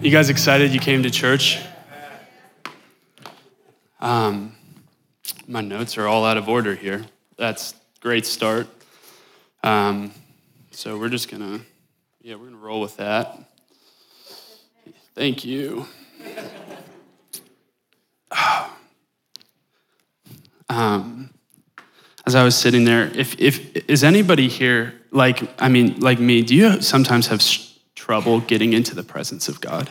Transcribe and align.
You 0.00 0.10
guys 0.10 0.28
excited 0.28 0.74
you 0.74 0.78
came 0.78 1.02
to 1.04 1.10
church? 1.10 1.58
Um, 3.98 4.54
my 5.48 5.62
notes 5.62 5.96
are 5.96 6.06
all 6.06 6.24
out 6.26 6.36
of 6.36 6.50
order 6.50 6.74
here. 6.74 7.06
That's 7.38 7.74
great 8.00 8.26
start. 8.26 8.68
Um, 9.64 10.12
so 10.70 10.98
we're 10.98 11.08
just 11.08 11.30
gonna, 11.30 11.60
yeah, 12.20 12.34
we're 12.34 12.44
gonna 12.44 12.58
roll 12.58 12.82
with 12.82 12.98
that. 12.98 13.38
Thank 15.14 15.44
you. 15.44 15.86
Um, 20.68 21.30
as 22.26 22.34
I 22.34 22.42
was 22.42 22.56
sitting 22.56 22.84
there, 22.84 23.06
if, 23.16 23.40
if 23.40 23.88
is 23.88 24.02
anybody 24.02 24.48
here 24.48 25.00
like 25.12 25.48
I 25.62 25.68
mean 25.68 26.00
like 26.00 26.18
me? 26.18 26.42
Do 26.42 26.56
you 26.56 26.82
sometimes 26.82 27.28
have 27.28 27.40
trouble 27.96 28.38
getting 28.40 28.72
into 28.72 28.94
the 28.94 29.02
presence 29.02 29.48
of 29.48 29.60
God? 29.60 29.90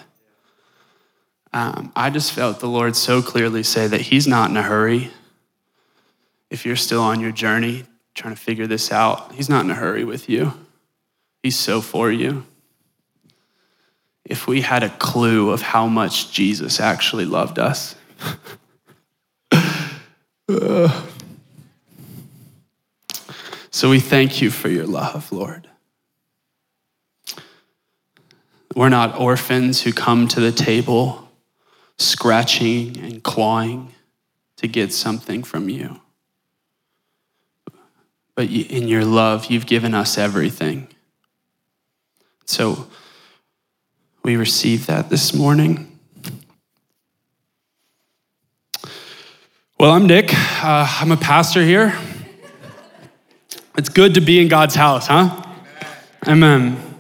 Um, 1.52 1.92
I 1.94 2.10
just 2.10 2.32
felt 2.32 2.62
the 2.62 2.70
Lord 2.70 2.96
so 2.96 3.22
clearly 3.22 3.64
say 3.64 3.88
that 3.88 4.00
He's 4.00 4.26
not 4.26 4.50
in 4.50 4.56
a 4.56 4.62
hurry. 4.62 5.12
If 6.50 6.66
you're 6.66 6.78
still 6.78 7.02
on 7.02 7.20
your 7.20 7.34
journey 7.34 7.84
trying 8.14 8.34
to 8.34 8.40
figure 8.40 8.68
this 8.68 8.94
out, 8.94 9.34
He's 9.34 9.50
not 9.50 9.66
in 9.66 9.72
a 9.72 9.76
hurry 9.76 10.06
with 10.06 10.30
you. 10.30 10.54
He's 11.44 11.58
so 11.58 11.82
for 11.82 12.10
you. 12.10 12.46
If 14.24 14.48
we 14.48 14.62
had 14.62 14.84
a 14.84 14.90
clue 14.90 15.52
of 15.52 15.62
how 15.62 15.88
much 15.88 16.32
Jesus 16.32 16.80
actually 16.80 17.26
loved 17.26 17.60
us. 17.60 17.96
So 23.76 23.90
we 23.90 24.00
thank 24.00 24.42
you 24.42 24.52
for 24.52 24.70
your 24.70 24.88
love, 24.88 25.34
Lord. 25.34 25.68
We're 28.76 28.90
not 28.90 29.18
orphans 29.18 29.82
who 29.82 29.94
come 29.94 30.28
to 30.28 30.42
the 30.42 30.52
table 30.52 31.32
scratching 31.98 32.98
and 33.00 33.24
clawing 33.24 33.94
to 34.58 34.68
get 34.68 34.92
something 34.92 35.44
from 35.44 35.70
you. 35.70 36.02
But 38.36 38.50
in 38.50 38.90
your 38.90 39.06
love, 39.06 39.46
you've 39.46 39.66
given 39.66 39.94
us 39.94 40.18
everything. 40.18 40.90
So 42.46 42.88
we 44.24 44.36
receive 44.36 44.88
that 44.88 45.10
this 45.10 45.34
morning. 45.34 45.98
Well, 49.80 49.92
I'm 49.92 50.06
Nick. 50.06 50.32
Uh, 50.34 50.86
I'm 51.00 51.14
a 51.14 51.18
pastor 51.18 51.64
here. 51.64 51.98
It's 53.78 53.90
good 53.90 54.16
to 54.16 54.22
be 54.22 54.42
in 54.42 54.50
God's 54.50 54.76
house, 54.76 55.08
huh? 55.08 55.44
Amen. 56.28 56.95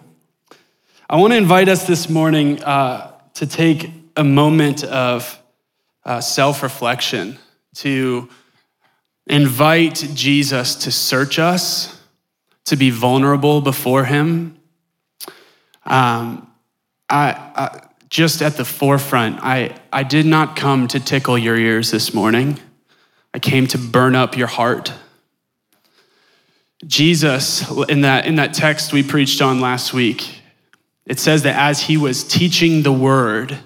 I 1.08 1.18
want 1.18 1.34
to 1.34 1.38
invite 1.38 1.70
us 1.70 1.86
this 1.86 2.10
morning 2.10 2.64
uh, 2.64 3.12
to 3.36 3.46
take 3.46 3.92
a 4.16 4.24
moment 4.24 4.84
of 4.84 5.40
uh, 6.04 6.20
self 6.20 6.64
reflection, 6.64 7.38
to 7.76 8.28
invite 9.28 10.08
Jesus 10.16 10.74
to 10.76 10.92
search 10.92 11.38
us, 11.38 12.02
to 12.66 12.76
be 12.76 12.90
vulnerable 12.90 13.62
before 13.62 14.06
Him. 14.06 14.58
Um, 15.86 16.52
I, 17.08 17.34
I, 17.56 17.88
just 18.10 18.42
at 18.42 18.58
the 18.58 18.66
forefront, 18.66 19.44
I, 19.44 19.76
I 19.94 20.02
did 20.02 20.26
not 20.26 20.56
come 20.56 20.88
to 20.88 21.00
tickle 21.00 21.38
your 21.38 21.56
ears 21.56 21.92
this 21.92 22.16
morning. 22.16 22.60
I 23.32 23.38
came 23.38 23.68
to 23.68 23.78
burn 23.78 24.16
up 24.16 24.36
your 24.36 24.48
heart. 24.48 24.92
Jesus, 26.88 27.70
in 27.90 28.02
that, 28.02 28.26
in 28.26 28.38
that 28.38 28.56
text 28.56 28.92
we 28.92 29.04
preached 29.04 29.40
on 29.44 29.62
last 29.62 29.94
week, 29.94 30.42
it 31.06 31.20
says 31.20 31.44
that 31.44 31.56
as 31.56 31.82
he 31.82 31.98
was 31.98 32.24
teaching 32.24 32.84
the 32.84 32.92
word, 32.92 33.58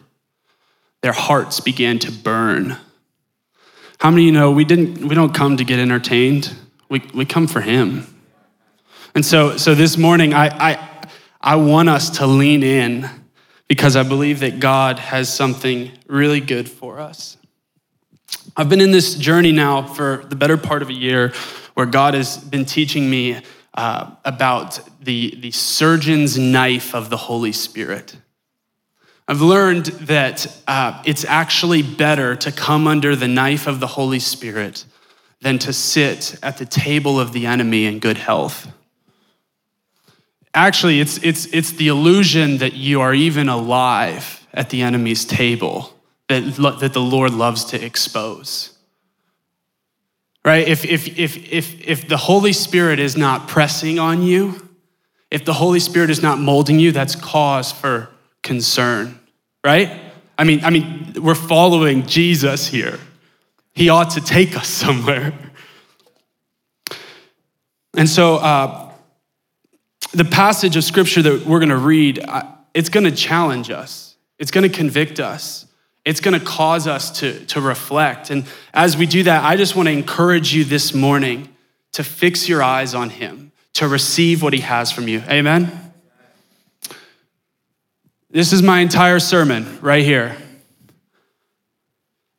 their 1.01 1.13
hearts 1.13 1.59
began 1.59 1.99
to 1.99 2.11
burn. 2.11 2.77
How 3.99 4.11
many 4.11 4.23
of 4.23 4.25
you 4.27 4.31
know 4.31 4.51
we, 4.51 4.65
didn't, 4.65 5.05
we 5.07 5.15
don't 5.15 5.33
come 5.33 5.57
to 5.57 5.63
get 5.63 5.79
entertained? 5.79 6.53
We, 6.89 7.01
we 7.13 7.25
come 7.25 7.47
for 7.47 7.61
him. 7.61 8.07
And 9.15 9.25
so, 9.25 9.57
so 9.57 9.75
this 9.75 9.97
morning, 9.97 10.33
I, 10.33 10.47
I, 10.47 11.07
I 11.41 11.55
want 11.55 11.89
us 11.89 12.09
to 12.17 12.27
lean 12.27 12.63
in 12.63 13.09
because 13.67 13.95
I 13.95 14.03
believe 14.03 14.39
that 14.39 14.59
God 14.59 14.99
has 14.99 15.33
something 15.33 15.91
really 16.07 16.39
good 16.39 16.69
for 16.69 16.99
us. 16.99 17.37
I've 18.57 18.69
been 18.69 18.81
in 18.81 18.91
this 18.91 19.15
journey 19.15 19.51
now 19.51 19.83
for 19.83 20.23
the 20.27 20.35
better 20.35 20.57
part 20.57 20.81
of 20.81 20.89
a 20.89 20.93
year 20.93 21.33
where 21.75 21.85
God 21.85 22.13
has 22.13 22.37
been 22.37 22.65
teaching 22.65 23.09
me 23.09 23.41
uh, 23.73 24.11
about 24.25 24.79
the, 25.01 25.35
the 25.39 25.51
surgeon's 25.51 26.37
knife 26.37 26.95
of 26.95 27.09
the 27.09 27.17
Holy 27.17 27.51
Spirit. 27.51 28.15
I've 29.27 29.41
learned 29.41 29.85
that 29.85 30.47
uh, 30.67 31.03
it's 31.05 31.23
actually 31.23 31.83
better 31.83 32.35
to 32.37 32.51
come 32.51 32.87
under 32.87 33.15
the 33.15 33.27
knife 33.27 33.67
of 33.67 33.79
the 33.79 33.87
Holy 33.87 34.19
Spirit 34.19 34.85
than 35.41 35.59
to 35.59 35.71
sit 35.71 36.35
at 36.41 36.57
the 36.57 36.65
table 36.65 37.19
of 37.19 37.31
the 37.31 37.45
enemy 37.45 37.85
in 37.85 37.99
good 37.99 38.17
health. 38.17 38.67
Actually, 40.53 40.99
it's, 40.99 41.17
it's, 41.23 41.45
it's 41.53 41.71
the 41.73 41.89
illusion 41.89 42.57
that 42.57 42.73
you 42.73 43.01
are 43.01 43.13
even 43.13 43.49
alive 43.49 44.47
at 44.51 44.71
the 44.71 44.81
enemy's 44.81 45.25
table 45.25 45.93
that, 46.27 46.41
that 46.79 46.93
the 46.93 47.01
Lord 47.01 47.31
loves 47.31 47.65
to 47.65 47.85
expose 47.85 48.78
right? 50.49 50.67
If, 50.67 50.83
if, 50.83 51.19
if, 51.19 51.53
if, 51.53 51.87
if 51.87 52.07
the 52.07 52.17
Holy 52.17 52.53
Spirit 52.53 52.97
is 52.97 53.15
not 53.15 53.47
pressing 53.47 53.99
on 53.99 54.23
you, 54.23 54.67
if 55.29 55.45
the 55.45 55.53
Holy 55.53 55.79
Spirit 55.79 56.09
is 56.09 56.23
not 56.23 56.39
molding 56.39 56.79
you, 56.79 56.91
that's 56.91 57.15
cause 57.15 57.71
for 57.71 58.09
concern, 58.41 59.19
right? 59.63 59.91
I 60.39 60.45
mean, 60.45 60.63
I 60.63 60.71
mean, 60.71 61.13
we're 61.21 61.35
following 61.35 62.07
Jesus 62.07 62.65
here. 62.65 62.97
He 63.73 63.89
ought 63.89 64.09
to 64.11 64.21
take 64.21 64.57
us 64.57 64.67
somewhere. 64.83 65.35
And 67.95 68.09
so, 68.09 68.37
uh, 68.37 68.91
the 70.13 70.25
passage 70.25 70.75
of 70.75 70.83
scripture 70.83 71.21
that 71.21 71.45
we're 71.45 71.59
going 71.59 71.69
to 71.69 71.77
read, 71.77 72.25
uh, 72.27 72.41
it's 72.73 72.89
going 72.89 73.03
to 73.03 73.11
challenge 73.11 73.69
us. 73.69 74.15
It's 74.39 74.49
going 74.49 74.67
to 74.67 74.75
convict 74.75 75.19
us. 75.19 75.67
It's 76.09 76.21
going 76.21 76.39
to 76.39 76.43
cause 76.43 76.87
us 76.87 77.19
to, 77.19 77.45
to 77.45 77.61
reflect. 77.61 78.31
And 78.31 78.45
as 78.73 78.97
we 78.97 79.05
do 79.05 79.21
that, 79.23 79.43
I 79.43 79.55
just 79.55 79.75
want 79.75 79.89
to 79.89 79.93
encourage 79.93 80.55
you 80.55 80.63
this 80.63 80.91
morning 80.91 81.49
to 81.91 82.03
fix 82.03 82.49
your 82.49 82.63
eyes 82.63 82.95
on 82.95 83.11
Him, 83.11 83.51
to 83.73 83.87
receive 83.87 84.41
what 84.41 84.51
He 84.53 84.61
has 84.61 84.91
from 84.91 85.07
you. 85.07 85.21
Amen? 85.29 85.93
This 88.31 88.51
is 88.51 88.63
my 88.63 88.79
entire 88.79 89.19
sermon 89.19 89.77
right 89.81 90.03
here. 90.03 90.35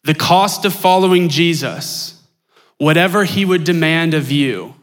The 0.02 0.14
cost 0.14 0.64
of 0.64 0.75
following 0.75 1.28
Jesus, 1.28 2.20
whatever 2.78 3.22
He 3.22 3.44
would 3.44 3.62
demand 3.62 4.14
of 4.14 4.32
you, 4.32 4.75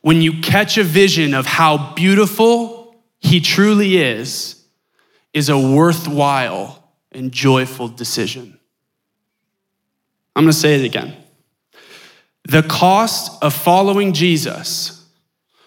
when 0.00 0.22
you 0.22 0.40
catch 0.40 0.78
a 0.78 0.82
vision 0.82 1.34
of 1.34 1.44
how 1.44 1.92
beautiful 1.92 2.96
He 3.18 3.42
truly 3.42 3.98
is, 3.98 4.59
is 5.32 5.48
a 5.48 5.58
worthwhile 5.58 6.92
and 7.12 7.32
joyful 7.32 7.88
decision. 7.88 8.58
I'm 10.34 10.44
going 10.44 10.52
to 10.52 10.58
say 10.58 10.80
it 10.80 10.84
again. 10.84 11.16
The 12.44 12.62
cost 12.62 13.42
of 13.42 13.54
following 13.54 14.12
Jesus, 14.12 15.04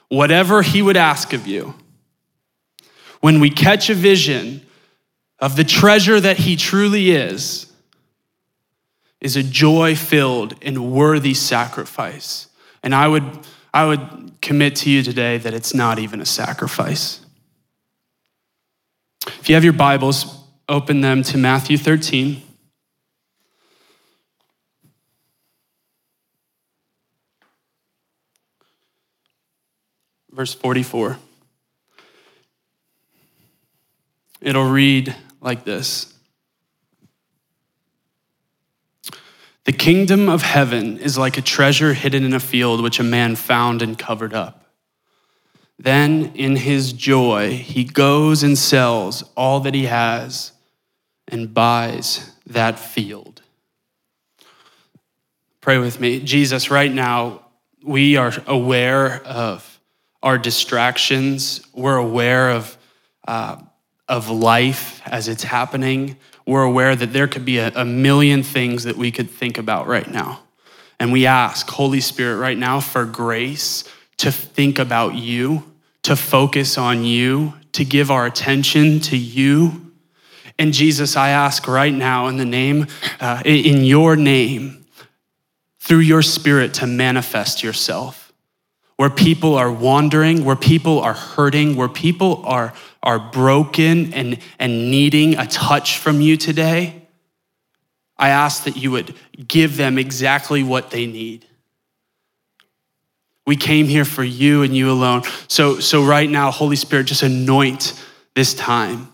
whatever 0.09 0.61
he 0.61 0.81
would 0.81 0.97
ask 0.97 1.33
of 1.33 1.47
you, 1.47 1.75
when 3.21 3.39
we 3.39 3.49
catch 3.49 3.89
a 3.89 3.93
vision 3.93 4.65
of 5.39 5.55
the 5.55 5.63
treasure 5.63 6.19
that 6.19 6.37
he 6.37 6.55
truly 6.55 7.11
is, 7.11 7.71
is 9.21 9.37
a 9.37 9.43
joy 9.43 9.95
filled 9.95 10.55
and 10.61 10.91
worthy 10.91 11.33
sacrifice. 11.33 12.47
And 12.83 12.93
I 12.93 13.07
would, 13.07 13.23
I 13.73 13.85
would 13.85 14.33
commit 14.41 14.75
to 14.77 14.89
you 14.89 15.01
today 15.03 15.37
that 15.37 15.53
it's 15.53 15.73
not 15.73 15.99
even 15.99 16.19
a 16.19 16.25
sacrifice. 16.25 17.22
If 19.27 19.49
you 19.49 19.55
have 19.55 19.63
your 19.63 19.73
Bibles, 19.73 20.39
open 20.67 21.01
them 21.01 21.23
to 21.23 21.37
Matthew 21.37 21.77
13. 21.77 22.41
Verse 30.31 30.53
44. 30.53 31.17
It'll 34.41 34.69
read 34.69 35.15
like 35.41 35.63
this 35.63 36.13
The 39.63 39.71
kingdom 39.71 40.27
of 40.27 40.41
heaven 40.41 40.97
is 40.97 41.17
like 41.17 41.37
a 41.37 41.41
treasure 41.41 41.93
hidden 41.93 42.25
in 42.25 42.33
a 42.33 42.39
field 42.39 42.81
which 42.81 42.99
a 42.99 43.03
man 43.03 43.35
found 43.35 43.81
and 43.81 43.97
covered 43.97 44.33
up. 44.33 44.62
Then, 45.83 46.31
in 46.33 46.55
his 46.55 46.93
joy, 46.93 47.57
he 47.57 47.83
goes 47.83 48.41
and 48.41 48.57
sells 48.57 49.21
all 49.35 49.59
that 49.59 49.73
he 49.73 49.87
has 49.87 50.53
and 51.27 51.53
buys 51.53 52.31
that 52.47 52.79
field. 52.79 53.41
Pray 55.59 55.77
with 55.79 55.99
me. 55.99 56.21
Jesus, 56.21 56.71
right 56.71 56.91
now, 56.91 57.41
we 57.83 58.15
are 58.15 58.31
aware 58.47 59.21
of 59.25 59.77
our 60.21 60.37
distractions. 60.37 61.67
We're 61.73 61.97
aware 61.97 62.51
of, 62.51 62.77
uh, 63.27 63.57
of 64.07 64.29
life 64.29 65.01
as 65.05 65.27
it's 65.27 65.43
happening. 65.43 66.15
We're 66.47 66.63
aware 66.63 66.95
that 66.95 67.11
there 67.11 67.27
could 67.27 67.43
be 67.43 67.57
a, 67.57 67.73
a 67.75 67.83
million 67.83 68.41
things 68.41 68.85
that 68.85 68.95
we 68.95 69.11
could 69.11 69.29
think 69.29 69.57
about 69.57 69.87
right 69.87 70.09
now. 70.09 70.43
And 70.97 71.11
we 71.11 71.25
ask, 71.25 71.69
Holy 71.69 71.99
Spirit, 71.99 72.37
right 72.37 72.57
now 72.57 72.79
for 72.79 73.03
grace 73.03 73.83
to 74.15 74.31
think 74.31 74.79
about 74.79 75.15
you, 75.15 75.72
to 76.03 76.15
focus 76.15 76.77
on 76.77 77.03
you, 77.03 77.53
to 77.71 77.83
give 77.83 78.11
our 78.11 78.25
attention 78.25 78.99
to 78.99 79.17
you. 79.17 79.91
And 80.59 80.73
Jesus, 80.73 81.17
I 81.17 81.29
ask 81.29 81.67
right 81.67 81.93
now 81.93 82.27
in 82.27 82.37
the 82.37 82.45
name, 82.45 82.87
uh, 83.19 83.41
in 83.45 83.83
your 83.83 84.15
name, 84.15 84.85
through 85.79 85.99
your 85.99 86.21
spirit 86.21 86.75
to 86.75 86.87
manifest 86.87 87.63
yourself. 87.63 88.31
Where 88.95 89.09
people 89.09 89.55
are 89.55 89.71
wandering, 89.71 90.45
where 90.45 90.55
people 90.55 90.99
are 90.99 91.13
hurting, 91.13 91.75
where 91.75 91.89
people 91.89 92.43
are, 92.45 92.73
are 93.01 93.19
broken 93.19 94.13
and, 94.13 94.37
and 94.59 94.91
needing 94.91 95.37
a 95.37 95.47
touch 95.47 95.97
from 95.97 96.21
you 96.21 96.37
today, 96.37 97.01
I 98.17 98.29
ask 98.29 98.65
that 98.65 98.77
you 98.77 98.91
would 98.91 99.15
give 99.47 99.75
them 99.77 99.97
exactly 99.97 100.63
what 100.63 100.91
they 100.91 101.07
need. 101.07 101.47
We 103.45 103.55
came 103.55 103.87
here 103.87 104.05
for 104.05 104.23
you 104.23 104.63
and 104.63 104.75
you 104.75 104.91
alone. 104.91 105.23
So, 105.47 105.79
so 105.79 106.03
right 106.03 106.29
now, 106.29 106.49
Holy 106.51 106.77
Spirit, 106.77 107.07
just 107.07 107.23
anoint 107.23 108.01
this 108.35 108.53
time. 108.53 109.09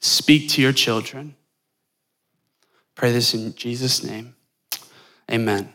Speak 0.00 0.48
to 0.50 0.62
your 0.62 0.72
children. 0.72 1.34
Pray 2.94 3.12
this 3.12 3.34
in 3.34 3.54
Jesus' 3.54 4.04
name. 4.04 4.34
Amen. 5.30 5.72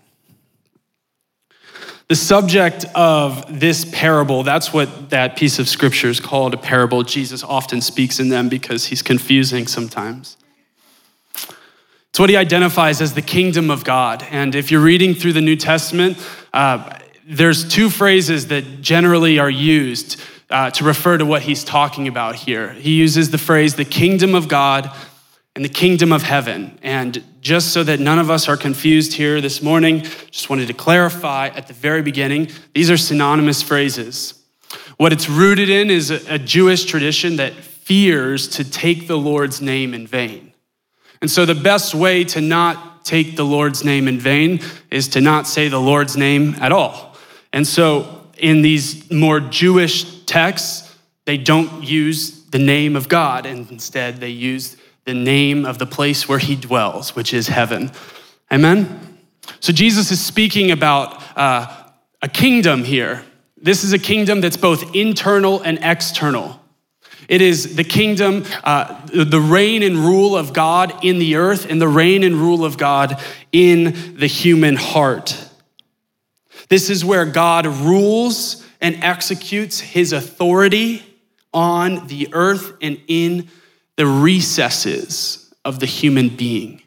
The 2.08 2.16
subject 2.16 2.86
of 2.94 3.60
this 3.60 3.86
parable, 3.86 4.44
that's 4.44 4.74
what 4.74 5.12
that 5.12 5.38
piece 5.38 5.60
of 5.60 5.69
scripture 5.69 6.10
is 6.10 6.19
called 6.19 6.54
a 6.54 6.58
parable. 6.58 7.04
Jesus 7.04 7.44
often 7.44 7.80
speaks 7.80 8.19
in 8.19 8.30
them 8.30 8.50
because 8.50 8.86
he's 8.86 9.02
confusing 9.02 9.68
sometimes. 9.68 10.36
It's 12.10 12.19
what 12.19 12.30
he 12.30 12.36
identifies 12.36 13.00
as 13.00 13.13
the 13.13 13.22
kingdom 13.22 13.72
of 13.72 13.86
God. 13.86 14.25
And 14.30 14.56
if 14.56 14.72
you're 14.72 14.81
reading 14.81 15.13
through 15.13 15.31
the 15.31 15.42
New 15.42 15.56
Testament, 15.56 16.18
uh, 16.54 17.00
there's 17.31 17.66
two 17.68 17.89
phrases 17.89 18.48
that 18.48 18.81
generally 18.81 19.39
are 19.39 19.50
used 19.50 20.19
uh, 20.50 20.69
to 20.72 20.83
refer 20.83 21.18
to 21.18 21.25
what 21.25 21.42
he's 21.42 21.63
talking 21.63 22.10
about 22.10 22.36
here. 22.36 22.74
He 22.74 22.95
uses 22.95 23.31
the 23.31 23.38
phrase 23.38 23.75
the 23.75 23.86
kingdom 23.86 24.36
of 24.36 24.50
God 24.50 24.92
and 25.56 25.63
the 25.63 25.69
kingdom 25.69 26.12
of 26.12 26.24
heaven. 26.24 26.78
And 26.83 27.24
just 27.39 27.69
so 27.69 27.83
that 27.86 28.01
none 28.01 28.19
of 28.19 28.30
us 28.30 28.50
are 28.50 28.57
confused 28.57 29.13
here 29.13 29.39
this 29.39 29.62
morning, 29.62 30.01
just 30.30 30.50
wanted 30.50 30.68
to 30.68 30.74
clarify 30.74 31.48
at 31.48 31.68
the 31.68 31.74
very 31.74 32.01
beginning 32.01 32.50
these 32.74 32.92
are 32.92 32.98
synonymous 32.98 33.62
phrases. 33.62 34.34
What 34.98 35.13
it's 35.13 35.30
rooted 35.30 35.69
in 35.69 35.89
is 35.89 36.12
a, 36.12 36.36
a 36.36 36.38
Jewish 36.38 36.84
tradition 36.84 37.38
that 37.38 37.54
fears 37.54 38.50
to 38.50 38.69
take 38.69 39.07
the 39.07 39.18
Lord's 39.18 39.62
name 39.62 39.94
in 39.94 40.06
vain. 40.06 40.51
And 41.22 41.31
so 41.31 41.45
the 41.45 41.56
best 41.56 41.95
way 41.95 42.25
to 42.25 42.42
not 42.42 43.06
take 43.06 43.38
the 43.38 43.45
Lord's 43.45 43.86
name 43.86 44.10
in 44.10 44.19
vain 44.19 44.60
is 44.89 45.07
to 45.10 45.22
not 45.22 45.48
say 45.48 45.69
the 45.69 45.80
Lord's 45.80 46.18
name 46.18 46.56
at 46.60 46.74
all. 46.74 47.11
And 47.53 47.68
so 47.68 48.27
in 48.38 48.62
these 48.62 49.09
more 49.12 49.39
Jewish 49.39 50.25
texts, 50.25 50.95
they 51.25 51.38
don't 51.38 51.83
use 51.83 52.45
the 52.45 52.59
name 52.59 52.95
of 52.95 53.07
God, 53.07 53.45
and 53.45 53.69
instead 53.71 54.18
they 54.18 54.30
use 54.30 54.77
the 55.06 55.13
name 55.13 55.65
of 55.65 55.77
the 55.77 55.86
place 55.86 56.27
where 56.27 56.39
he 56.39 56.56
dwells, 56.56 57.15
which 57.15 57.33
is 57.33 57.48
heaven. 57.48 57.92
Amen? 58.51 59.18
So 59.59 59.74
Jesus 59.74 60.12
is 60.12 60.24
speaking 60.24 60.71
about 60.71 61.21
uh, 61.38 61.75
a 62.21 62.27
kingdom 62.27 62.83
here. 62.83 63.24
This 63.57 63.83
is 63.83 63.94
a 63.94 64.00
kingdom 64.00 64.42
that's 64.42 64.57
both 64.57 64.95
internal 64.95 65.62
and 65.62 65.80
external. 65.81 66.59
It 67.27 67.42
is 67.42 67.75
the 67.75 67.83
kingdom, 67.83 68.45
uh, 68.63 69.06
the 69.06 69.39
reign 69.39 69.83
and 69.83 69.98
rule 69.98 70.36
of 70.36 70.53
God 70.53 71.03
in 71.03 71.19
the 71.19 71.36
earth, 71.36 71.65
and 71.69 71.81
the 71.81 71.88
reign 71.88 72.24
and 72.24 72.36
rule 72.36 72.65
of 72.65 72.77
God 72.77 73.21
in 73.51 74.18
the 74.18 74.27
human 74.27 74.75
heart. 74.75 75.50
This 76.72 76.90
is 76.90 77.04
where 77.04 77.26
God 77.26 77.68
rules 77.68 78.66
and 78.80 79.04
executes 79.04 79.82
his 79.82 80.14
authority 80.14 81.04
on 81.54 82.08
the 82.08 82.30
earth 82.32 82.78
and 82.82 82.98
in 83.10 83.50
the 83.98 84.08
recesses 84.08 85.54
of 85.66 85.82
the 85.82 85.86
human 85.86 86.30
being. 86.30 86.82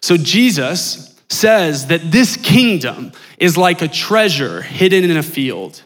So 0.00 0.16
Jesus 0.16 1.20
says 1.30 1.86
that 1.86 2.10
this 2.10 2.36
kingdom 2.36 3.12
is 3.38 3.56
like 3.56 3.80
a 3.80 3.86
treasure 3.86 4.60
hidden 4.60 5.08
in 5.08 5.16
a 5.16 5.22
field, 5.22 5.80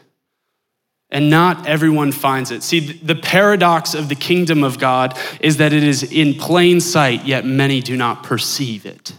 and 1.11 1.29
not 1.29 1.67
everyone 1.67 2.11
finds 2.11 2.49
it. 2.49 2.63
See, 2.63 2.79
the 2.79 3.15
paradox 3.15 3.93
of 3.93 4.09
the 4.09 4.15
kingdom 4.15 4.63
of 4.63 4.79
God 4.79 5.15
is 5.41 5.57
that 5.57 5.73
it 5.73 5.83
is 5.83 6.11
in 6.11 6.33
plain 6.33 6.81
sight, 6.81 7.23
yet 7.23 7.45
many 7.45 7.81
do 7.81 7.95
not 7.95 8.23
perceive 8.23 8.87
it. 8.87 9.13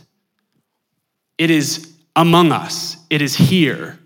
It 1.38 1.50
is 1.50 1.94
among 2.16 2.50
us, 2.50 2.96
it 3.10 3.22
is 3.22 3.36
here, 3.36 3.98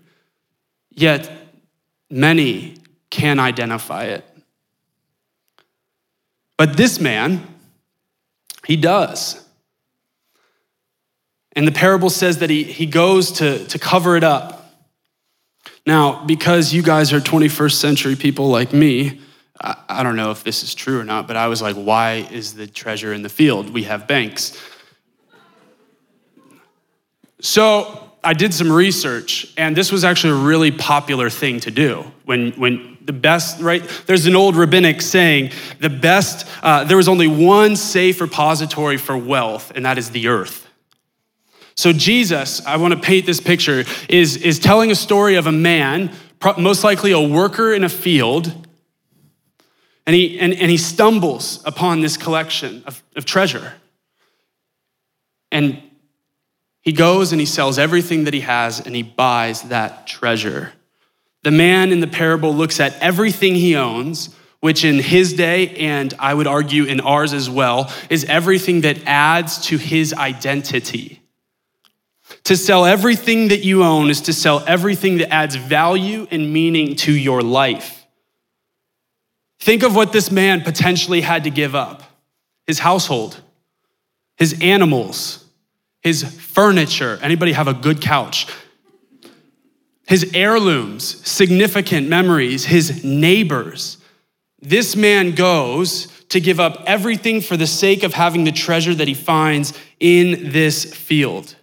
yet 0.91 1.29
many 2.09 2.75
can 3.09 3.39
identify 3.39 4.05
it. 4.05 4.25
But 6.57 6.77
this 6.77 6.99
man, 6.99 7.45
he 8.65 8.75
does. 8.75 9.43
And 11.55 11.67
the 11.67 11.71
parable 11.71 12.09
says 12.09 12.39
that 12.39 12.49
he, 12.49 12.63
he 12.63 12.85
goes 12.85 13.33
to, 13.33 13.65
to 13.67 13.79
cover 13.79 14.15
it 14.17 14.23
up. 14.23 14.59
Now, 15.85 16.23
because 16.23 16.73
you 16.73 16.81
guys 16.81 17.11
are 17.13 17.19
21st 17.19 17.73
century 17.73 18.15
people 18.15 18.49
like 18.49 18.73
me, 18.73 19.19
I, 19.61 19.75
I 19.89 20.03
don't 20.03 20.15
know 20.15 20.31
if 20.31 20.43
this 20.43 20.63
is 20.63 20.73
true 20.73 20.99
or 20.99 21.03
not, 21.03 21.27
but 21.27 21.35
I 21.35 21.47
was 21.47 21.61
like, 21.61 21.75
why 21.75 22.27
is 22.31 22.53
the 22.53 22.67
treasure 22.67 23.13
in 23.13 23.21
the 23.21 23.29
field? 23.29 23.69
We 23.69 23.83
have 23.83 24.07
banks. 24.07 24.59
So 27.39 28.02
I 28.23 28.33
did 28.33 28.53
some 28.53 28.71
research, 28.71 29.53
and 29.57 29.75
this 29.75 29.91
was 29.91 30.03
actually 30.03 30.41
a 30.41 30.45
really 30.45 30.71
popular 30.71 31.29
thing 31.29 31.59
to 31.61 31.71
do. 31.71 32.05
When, 32.25 32.51
when 32.53 32.97
the 33.01 33.13
best, 33.13 33.59
right? 33.59 33.83
There's 34.05 34.25
an 34.25 34.35
old 34.35 34.55
rabbinic 34.55 35.01
saying, 35.01 35.51
the 35.79 35.89
best, 35.89 36.47
uh, 36.61 36.85
there 36.85 36.97
was 36.97 37.09
only 37.09 37.27
one 37.27 37.75
safe 37.75 38.21
repository 38.21 38.97
for 38.97 39.17
wealth, 39.17 39.71
and 39.75 39.85
that 39.85 39.97
is 39.97 40.11
the 40.11 40.29
earth. 40.29 40.69
So 41.75 41.91
Jesus, 41.91 42.65
I 42.65 42.77
want 42.77 42.93
to 42.93 42.99
paint 42.99 43.25
this 43.25 43.41
picture, 43.41 43.83
is, 44.07 44.37
is 44.37 44.59
telling 44.59 44.91
a 44.91 44.95
story 44.95 45.35
of 45.35 45.47
a 45.47 45.51
man, 45.51 46.11
most 46.57 46.83
likely 46.83 47.11
a 47.11 47.19
worker 47.19 47.73
in 47.73 47.83
a 47.83 47.89
field, 47.89 48.53
and 50.05 50.15
he, 50.15 50.39
and, 50.39 50.53
and 50.53 50.69
he 50.69 50.77
stumbles 50.77 51.61
upon 51.65 52.01
this 52.01 52.15
collection 52.15 52.83
of, 52.85 53.01
of 53.15 53.25
treasure. 53.25 53.73
And 55.51 55.81
he 56.83 56.91
goes 56.91 57.31
and 57.31 57.39
he 57.39 57.45
sells 57.45 57.79
everything 57.79 58.25
that 58.25 58.33
he 58.33 58.41
has 58.41 58.79
and 58.81 58.93
he 58.93 59.03
buys 59.03 59.63
that 59.63 60.05
treasure. 60.05 60.73
The 61.43 61.51
man 61.51 61.91
in 61.91 62.01
the 62.01 62.07
parable 62.07 62.53
looks 62.53 62.79
at 62.79 62.93
everything 63.01 63.55
he 63.55 63.75
owns, 63.75 64.35
which 64.59 64.83
in 64.83 64.99
his 64.99 65.33
day, 65.33 65.69
and 65.77 66.13
I 66.19 66.33
would 66.33 66.47
argue 66.47 66.83
in 66.83 66.99
ours 66.99 67.33
as 67.33 67.49
well, 67.49 67.91
is 68.09 68.25
everything 68.25 68.81
that 68.81 68.97
adds 69.05 69.65
to 69.67 69.77
his 69.77 70.13
identity. 70.13 71.21
To 72.45 72.57
sell 72.57 72.85
everything 72.85 73.47
that 73.47 73.63
you 73.63 73.83
own 73.83 74.09
is 74.09 74.21
to 74.21 74.33
sell 74.33 74.61
everything 74.67 75.17
that 75.19 75.33
adds 75.33 75.55
value 75.55 76.27
and 76.31 76.51
meaning 76.51 76.95
to 76.97 77.11
your 77.13 77.41
life. 77.41 78.05
Think 79.59 79.83
of 79.83 79.95
what 79.95 80.11
this 80.11 80.31
man 80.31 80.61
potentially 80.61 81.21
had 81.21 81.45
to 81.45 81.49
give 81.49 81.75
up 81.75 82.03
his 82.67 82.79
household, 82.79 83.39
his 84.35 84.59
animals, 84.61 85.42
his 86.03 86.23
furniture. 86.23 87.17
Anybody 87.21 87.53
have 87.53 87.67
a 87.67 87.73
good 87.73 88.01
couch? 88.01 88.47
His 90.05 90.31
heirlooms, 90.33 91.27
significant 91.27 92.09
memories, 92.09 92.65
his 92.65 93.03
neighbors. 93.03 93.97
This 94.61 94.95
man 94.95 95.31
goes 95.31 96.07
to 96.29 96.39
give 96.39 96.59
up 96.59 96.83
everything 96.85 97.41
for 97.41 97.55
the 97.55 97.67
sake 97.67 98.03
of 98.03 98.13
having 98.13 98.43
the 98.43 98.51
treasure 98.51 98.93
that 98.93 99.07
he 99.07 99.13
finds 99.13 99.73
in 99.99 100.51
this 100.51 100.93
field. 100.93 101.55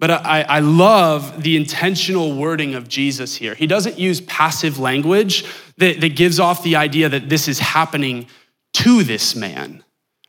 But 0.00 0.10
I, 0.12 0.42
I 0.42 0.60
love 0.60 1.42
the 1.42 1.56
intentional 1.56 2.36
wording 2.36 2.76
of 2.76 2.88
Jesus 2.88 3.34
here. 3.34 3.56
He 3.56 3.66
doesn't 3.66 3.98
use 3.98 4.20
passive 4.20 4.78
language 4.78 5.44
that, 5.78 6.00
that 6.00 6.14
gives 6.14 6.38
off 6.38 6.62
the 6.62 6.76
idea 6.76 7.08
that 7.08 7.28
this 7.28 7.48
is 7.48 7.58
happening 7.58 8.28
to 8.74 9.02
this 9.02 9.34
man, 9.34 9.82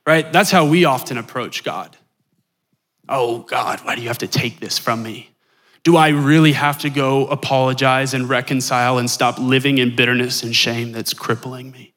right? 0.07 0.31
That's 0.33 0.49
how 0.49 0.65
we 0.65 0.85
often 0.85 1.19
approach 1.19 1.63
God. 1.63 1.95
Oh, 3.09 3.39
God, 3.39 3.79
why 3.79 3.95
do 3.95 4.01
you 4.01 4.07
have 4.07 4.19
to 4.19 4.27
take 4.27 4.59
this 4.59 4.77
from 4.77 5.01
me? 5.01 5.31
Do 5.83 5.97
I 5.97 6.09
really 6.09 6.51
have 6.51 6.77
to 6.79 6.89
go 6.91 7.25
apologize 7.27 8.13
and 8.13 8.29
reconcile 8.29 8.99
and 8.99 9.09
stop 9.09 9.39
living 9.39 9.79
in 9.79 9.95
bitterness 9.95 10.43
and 10.43 10.55
shame 10.55 10.91
that's 10.91 11.13
crippling 11.13 11.71
me? 11.71 11.93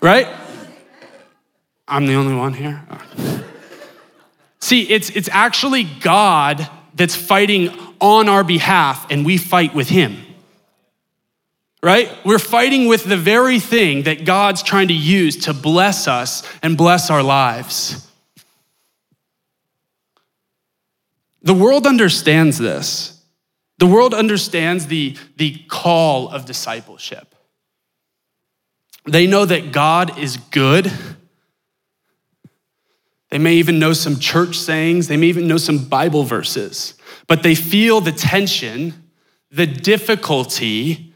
right? 0.00 0.28
I'm 1.88 2.06
the 2.06 2.14
only 2.14 2.36
one 2.36 2.54
here. 2.54 2.86
See, 4.60 4.82
it's, 4.82 5.10
it's 5.10 5.28
actually 5.32 5.84
God 5.84 6.68
that's 6.94 7.16
fighting 7.16 7.70
on 8.00 8.28
our 8.28 8.44
behalf, 8.44 9.10
and 9.10 9.26
we 9.26 9.38
fight 9.38 9.74
with 9.74 9.88
Him. 9.88 10.18
Right? 11.82 12.10
We're 12.24 12.38
fighting 12.38 12.86
with 12.86 13.04
the 13.04 13.16
very 13.16 13.58
thing 13.58 14.02
that 14.02 14.24
God's 14.24 14.62
trying 14.62 14.88
to 14.88 14.94
use 14.94 15.36
to 15.46 15.54
bless 15.54 16.06
us 16.06 16.42
and 16.62 16.76
bless 16.76 17.10
our 17.10 17.22
lives. 17.22 18.07
The 21.42 21.54
world 21.54 21.86
understands 21.86 22.58
this. 22.58 23.22
The 23.78 23.86
world 23.86 24.12
understands 24.12 24.86
the, 24.86 25.16
the 25.36 25.54
call 25.68 26.28
of 26.28 26.44
discipleship. 26.44 27.34
They 29.04 29.26
know 29.26 29.44
that 29.44 29.72
God 29.72 30.18
is 30.18 30.36
good 30.36 30.90
they 33.30 33.38
may 33.38 33.54
even 33.54 33.78
know 33.78 33.92
some 33.92 34.18
church 34.18 34.56
sayings, 34.58 35.08
they 35.08 35.16
may 35.16 35.26
even 35.26 35.46
know 35.46 35.58
some 35.58 35.84
Bible 35.84 36.24
verses, 36.24 36.94
but 37.26 37.42
they 37.42 37.54
feel 37.54 38.00
the 38.00 38.12
tension, 38.12 39.10
the 39.50 39.66
difficulty 39.66 41.12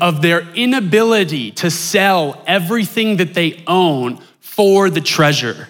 of 0.00 0.22
their 0.22 0.40
inability 0.54 1.50
to 1.52 1.70
sell 1.70 2.42
everything 2.46 3.18
that 3.18 3.34
they 3.34 3.62
own 3.66 4.20
for 4.40 4.88
the 4.88 5.00
treasure. 5.00 5.68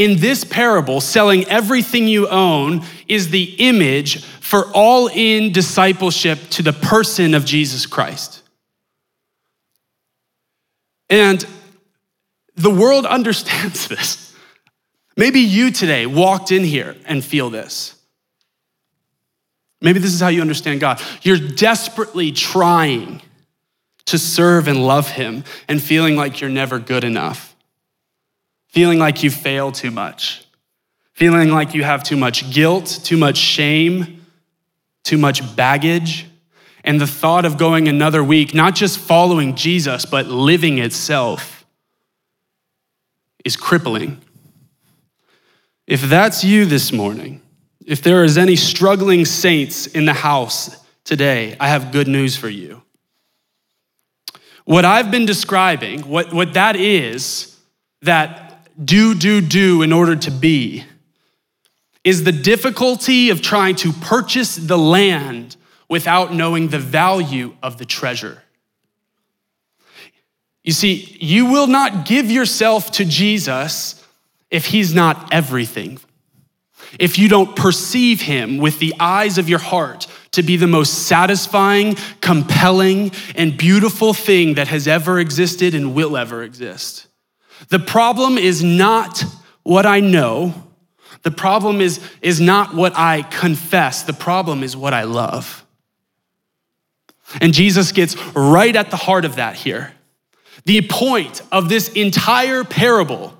In 0.00 0.18
this 0.18 0.44
parable, 0.44 1.02
selling 1.02 1.44
everything 1.44 2.08
you 2.08 2.26
own 2.26 2.86
is 3.06 3.28
the 3.28 3.54
image 3.58 4.24
for 4.24 4.64
all 4.72 5.08
in 5.08 5.52
discipleship 5.52 6.38
to 6.52 6.62
the 6.62 6.72
person 6.72 7.34
of 7.34 7.44
Jesus 7.44 7.84
Christ. 7.84 8.42
And 11.10 11.44
the 12.56 12.70
world 12.70 13.04
understands 13.18 13.88
this. 13.88 14.34
Maybe 15.18 15.40
you 15.40 15.70
today 15.70 16.06
walked 16.06 16.50
in 16.50 16.64
here 16.64 16.96
and 17.04 17.22
feel 17.22 17.50
this. 17.50 17.94
Maybe 19.82 19.98
this 19.98 20.14
is 20.14 20.20
how 20.20 20.28
you 20.28 20.40
understand 20.40 20.80
God. 20.80 20.98
You're 21.20 21.36
desperately 21.36 22.32
trying 22.32 23.20
to 24.06 24.18
serve 24.18 24.66
and 24.66 24.82
love 24.86 25.10
Him 25.10 25.44
and 25.68 25.78
feeling 25.82 26.16
like 26.16 26.40
you're 26.40 26.48
never 26.48 26.78
good 26.78 27.04
enough, 27.04 27.49
feeling 28.70 28.98
like 28.98 29.22
you 29.22 29.30
fail 29.30 29.72
too 29.72 29.90
much, 29.90 30.44
feeling 31.12 31.50
like 31.50 31.74
you 31.74 31.82
have 31.82 32.02
too 32.02 32.16
much 32.16 32.50
guilt, 32.52 33.00
too 33.02 33.16
much 33.16 33.36
shame, 33.36 34.24
too 35.02 35.18
much 35.18 35.56
baggage. 35.56 36.26
And 36.84 37.00
the 37.00 37.06
thought 37.06 37.44
of 37.44 37.58
going 37.58 37.88
another 37.88 38.24
week, 38.24 38.54
not 38.54 38.74
just 38.74 38.98
following 38.98 39.54
Jesus, 39.54 40.06
but 40.06 40.26
living 40.26 40.78
itself 40.78 41.66
is 43.44 43.56
crippling. 43.56 44.20
If 45.86 46.02
that's 46.02 46.44
you 46.44 46.64
this 46.64 46.92
morning, 46.92 47.42
if 47.84 48.02
there 48.02 48.22
is 48.22 48.38
any 48.38 48.54
struggling 48.54 49.24
saints 49.24 49.88
in 49.88 50.04
the 50.04 50.14
house 50.14 50.76
today, 51.04 51.56
I 51.58 51.68
have 51.68 51.90
good 51.90 52.06
news 52.06 52.36
for 52.36 52.48
you. 52.48 52.82
What 54.64 54.84
I've 54.84 55.10
been 55.10 55.26
describing, 55.26 56.02
what, 56.02 56.32
what 56.32 56.52
that 56.54 56.76
is, 56.76 57.58
that 58.02 58.49
do, 58.82 59.14
do, 59.14 59.40
do 59.40 59.82
in 59.82 59.92
order 59.92 60.16
to 60.16 60.30
be, 60.30 60.84
is 62.02 62.24
the 62.24 62.32
difficulty 62.32 63.30
of 63.30 63.42
trying 63.42 63.76
to 63.76 63.92
purchase 63.92 64.56
the 64.56 64.78
land 64.78 65.56
without 65.88 66.32
knowing 66.32 66.68
the 66.68 66.78
value 66.78 67.54
of 67.62 67.78
the 67.78 67.84
treasure. 67.84 68.42
You 70.64 70.72
see, 70.72 71.16
you 71.20 71.46
will 71.46 71.66
not 71.66 72.06
give 72.06 72.30
yourself 72.30 72.92
to 72.92 73.04
Jesus 73.04 74.04
if 74.50 74.66
he's 74.66 74.94
not 74.94 75.32
everything. 75.32 75.98
If 76.98 77.18
you 77.18 77.28
don't 77.28 77.54
perceive 77.54 78.20
him 78.22 78.58
with 78.58 78.78
the 78.78 78.94
eyes 78.98 79.38
of 79.38 79.48
your 79.48 79.58
heart 79.58 80.06
to 80.32 80.42
be 80.42 80.56
the 80.56 80.66
most 80.66 81.06
satisfying, 81.06 81.96
compelling, 82.20 83.12
and 83.34 83.56
beautiful 83.56 84.14
thing 84.14 84.54
that 84.54 84.68
has 84.68 84.88
ever 84.88 85.18
existed 85.18 85.74
and 85.74 85.94
will 85.94 86.16
ever 86.16 86.42
exist. 86.42 87.06
The 87.68 87.78
problem 87.78 88.38
is 88.38 88.62
not 88.62 89.24
what 89.62 89.86
I 89.86 90.00
know. 90.00 90.54
The 91.22 91.30
problem 91.30 91.80
is, 91.80 92.00
is 92.22 92.40
not 92.40 92.74
what 92.74 92.96
I 92.96 93.22
confess. 93.22 94.02
The 94.02 94.12
problem 94.12 94.62
is 94.62 94.76
what 94.76 94.94
I 94.94 95.02
love. 95.02 95.64
And 97.40 97.52
Jesus 97.52 97.92
gets 97.92 98.16
right 98.34 98.74
at 98.74 98.90
the 98.90 98.96
heart 98.96 99.24
of 99.24 99.36
that 99.36 99.54
here. 99.54 99.92
The 100.64 100.82
point 100.82 101.42
of 101.52 101.68
this 101.68 101.88
entire 101.90 102.64
parable 102.64 103.34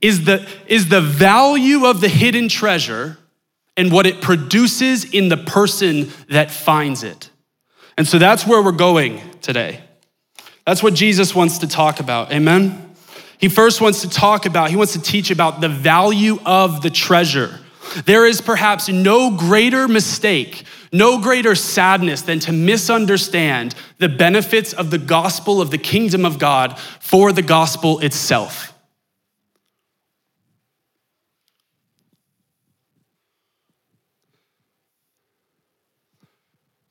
is 0.00 0.24
the, 0.24 0.48
is 0.66 0.88
the 0.88 1.00
value 1.00 1.86
of 1.86 2.00
the 2.00 2.08
hidden 2.08 2.48
treasure 2.48 3.18
and 3.76 3.92
what 3.92 4.06
it 4.06 4.20
produces 4.20 5.04
in 5.04 5.28
the 5.28 5.36
person 5.36 6.10
that 6.28 6.50
finds 6.50 7.02
it. 7.02 7.30
And 7.96 8.06
so 8.06 8.18
that's 8.18 8.46
where 8.46 8.62
we're 8.62 8.72
going 8.72 9.20
today. 9.40 9.80
That's 10.66 10.82
what 10.82 10.94
Jesus 10.94 11.34
wants 11.34 11.58
to 11.58 11.68
talk 11.68 12.00
about. 12.00 12.32
Amen? 12.32 12.89
He 13.40 13.48
first 13.48 13.80
wants 13.80 14.02
to 14.02 14.08
talk 14.08 14.46
about, 14.46 14.70
he 14.70 14.76
wants 14.76 14.92
to 14.92 15.00
teach 15.00 15.30
about 15.30 15.60
the 15.60 15.68
value 15.68 16.38
of 16.44 16.82
the 16.82 16.90
treasure. 16.90 17.58
There 18.04 18.26
is 18.26 18.40
perhaps 18.40 18.88
no 18.88 19.36
greater 19.36 19.88
mistake 19.88 20.64
no 20.92 21.20
greater 21.20 21.54
sadness 21.54 22.22
than 22.22 22.40
to 22.40 22.52
misunderstand 22.52 23.74
the 23.98 24.08
benefits 24.08 24.72
of 24.72 24.90
the 24.90 24.98
gospel 24.98 25.60
of 25.60 25.70
the 25.70 25.78
kingdom 25.78 26.24
of 26.24 26.38
God 26.38 26.78
for 26.78 27.32
the 27.32 27.42
gospel 27.42 28.00
itself. 28.00 28.72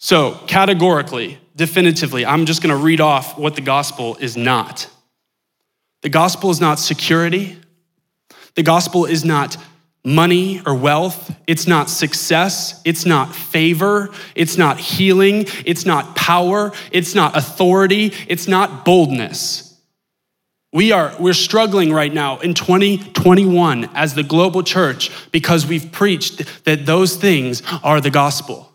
So, 0.01 0.35
categorically, 0.47 1.39
definitively, 1.57 2.25
I'm 2.25 2.45
just 2.45 2.63
going 2.63 2.73
to 2.73 2.81
read 2.81 3.01
off 3.01 3.37
what 3.37 3.55
the 3.55 3.61
gospel 3.61 4.15
is 4.15 4.37
not. 4.37 4.87
The 6.01 6.09
gospel 6.09 6.49
is 6.49 6.61
not 6.61 6.79
security. 6.79 7.57
The 8.55 8.63
gospel 8.63 9.05
is 9.05 9.25
not 9.25 9.57
money 10.03 10.61
or 10.65 10.73
wealth. 10.75 11.35
It's 11.45 11.67
not 11.67 11.89
success. 11.89 12.81
It's 12.85 13.05
not 13.05 13.35
favor. 13.35 14.09
It's 14.35 14.57
not 14.57 14.79
healing. 14.79 15.45
It's 15.65 15.85
not 15.85 16.15
power. 16.15 16.71
It's 16.91 17.15
not 17.15 17.35
authority. 17.35 18.13
It's 18.27 18.47
not 18.47 18.85
boldness. 18.85 19.65
We 20.71 20.91
are 20.91 21.15
we're 21.19 21.33
struggling 21.33 21.91
right 21.91 22.13
now 22.13 22.39
in 22.39 22.53
2021 22.53 23.89
as 23.95 24.13
the 24.13 24.23
global 24.23 24.61
church 24.61 25.09
because 25.31 25.65
we've 25.65 25.91
preached 25.91 26.63
that 26.65 26.85
those 26.85 27.15
things 27.15 27.63
are 27.83 27.99
the 27.99 28.11
gospel. 28.11 28.71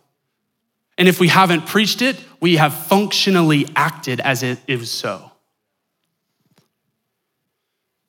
And 0.98 1.08
if 1.08 1.20
we 1.20 1.28
haven't 1.28 1.66
preached 1.66 2.02
it, 2.02 2.20
we 2.40 2.56
have 2.56 2.74
functionally 2.74 3.66
acted 3.76 4.20
as 4.20 4.42
it 4.42 4.58
is 4.66 4.90
so. 4.90 5.30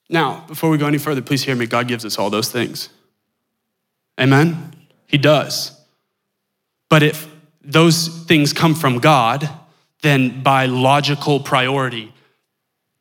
Now, 0.10 0.46
before 0.48 0.70
we 0.70 0.78
go 0.78 0.88
any 0.88 0.98
further, 0.98 1.22
please 1.22 1.44
hear 1.44 1.56
me. 1.56 1.66
God 1.66 1.88
gives 1.88 2.06
us 2.06 2.18
all 2.20 2.30
those 2.30 2.52
things. 2.52 2.90
Amen? 4.20 4.74
He 5.08 5.18
does. 5.18 5.80
But 6.90 7.04
if 7.04 7.28
those 7.64 8.08
things 8.26 8.54
come 8.54 8.76
from 8.76 9.00
God, 9.00 9.50
then 10.02 10.44
by 10.44 10.68
logical 10.68 11.40
priority, 11.40 12.14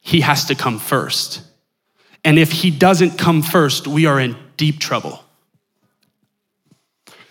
he 0.03 0.23
has 0.23 0.47
to 0.47 0.55
come 0.55 0.79
first. 0.79 1.43
And 2.25 2.39
if 2.39 2.51
he 2.51 2.71
doesn't 2.71 3.19
come 3.19 3.43
first, 3.43 3.87
we 3.87 4.07
are 4.07 4.19
in 4.19 4.37
deep 4.57 4.79
trouble. 4.79 5.23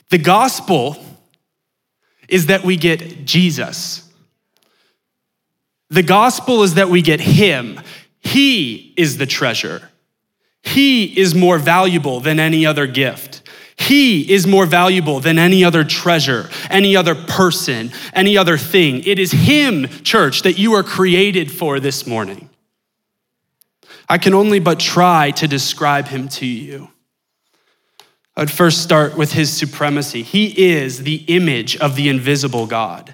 The 0.10 0.20
gospel 0.20 1.04
is 2.28 2.46
that 2.48 2.64
we 2.64 2.78
get 2.78 3.26
Jesus. 3.26 4.08
The 5.90 6.04
gospel 6.04 6.64
is 6.64 6.76
that 6.76 6.90
we 6.90 7.02
get 7.02 7.20
him. 7.20 7.80
He 8.24 8.94
is 8.98 9.18
the 9.18 9.26
treasure. 9.26 9.90
He 10.62 11.06
is 11.20 11.36
more 11.36 11.60
valuable 11.60 12.20
than 12.20 12.40
any 12.40 12.66
other 12.66 12.88
gift. 12.88 13.42
He 13.76 14.32
is 14.32 14.48
more 14.48 14.66
valuable 14.66 15.20
than 15.20 15.38
any 15.38 15.64
other 15.64 15.84
treasure, 15.84 16.50
any 16.70 16.96
other 16.96 17.16
person, 17.16 17.92
any 18.14 18.38
other 18.38 18.58
thing. 18.58 19.04
It 19.06 19.20
is 19.20 19.32
Him, 19.32 19.88
church, 20.04 20.44
that 20.44 20.58
you 20.58 20.74
are 20.74 20.84
created 20.84 21.52
for 21.52 21.80
this 21.80 22.08
morning. 22.08 22.50
I 24.08 24.18
can 24.18 24.34
only 24.34 24.60
but 24.60 24.80
try 24.80 25.32
to 25.32 25.48
describe 25.48 26.08
Him 26.08 26.28
to 26.30 26.46
you. 26.46 26.90
I'd 28.36 28.52
first 28.52 28.82
start 28.82 29.16
with 29.16 29.32
his 29.32 29.56
supremacy. 29.56 30.24
He 30.24 30.74
is 30.74 31.04
the 31.04 31.24
image 31.28 31.78
of 31.78 31.96
the 31.96 32.10
invisible 32.10 32.66
God 32.66 33.14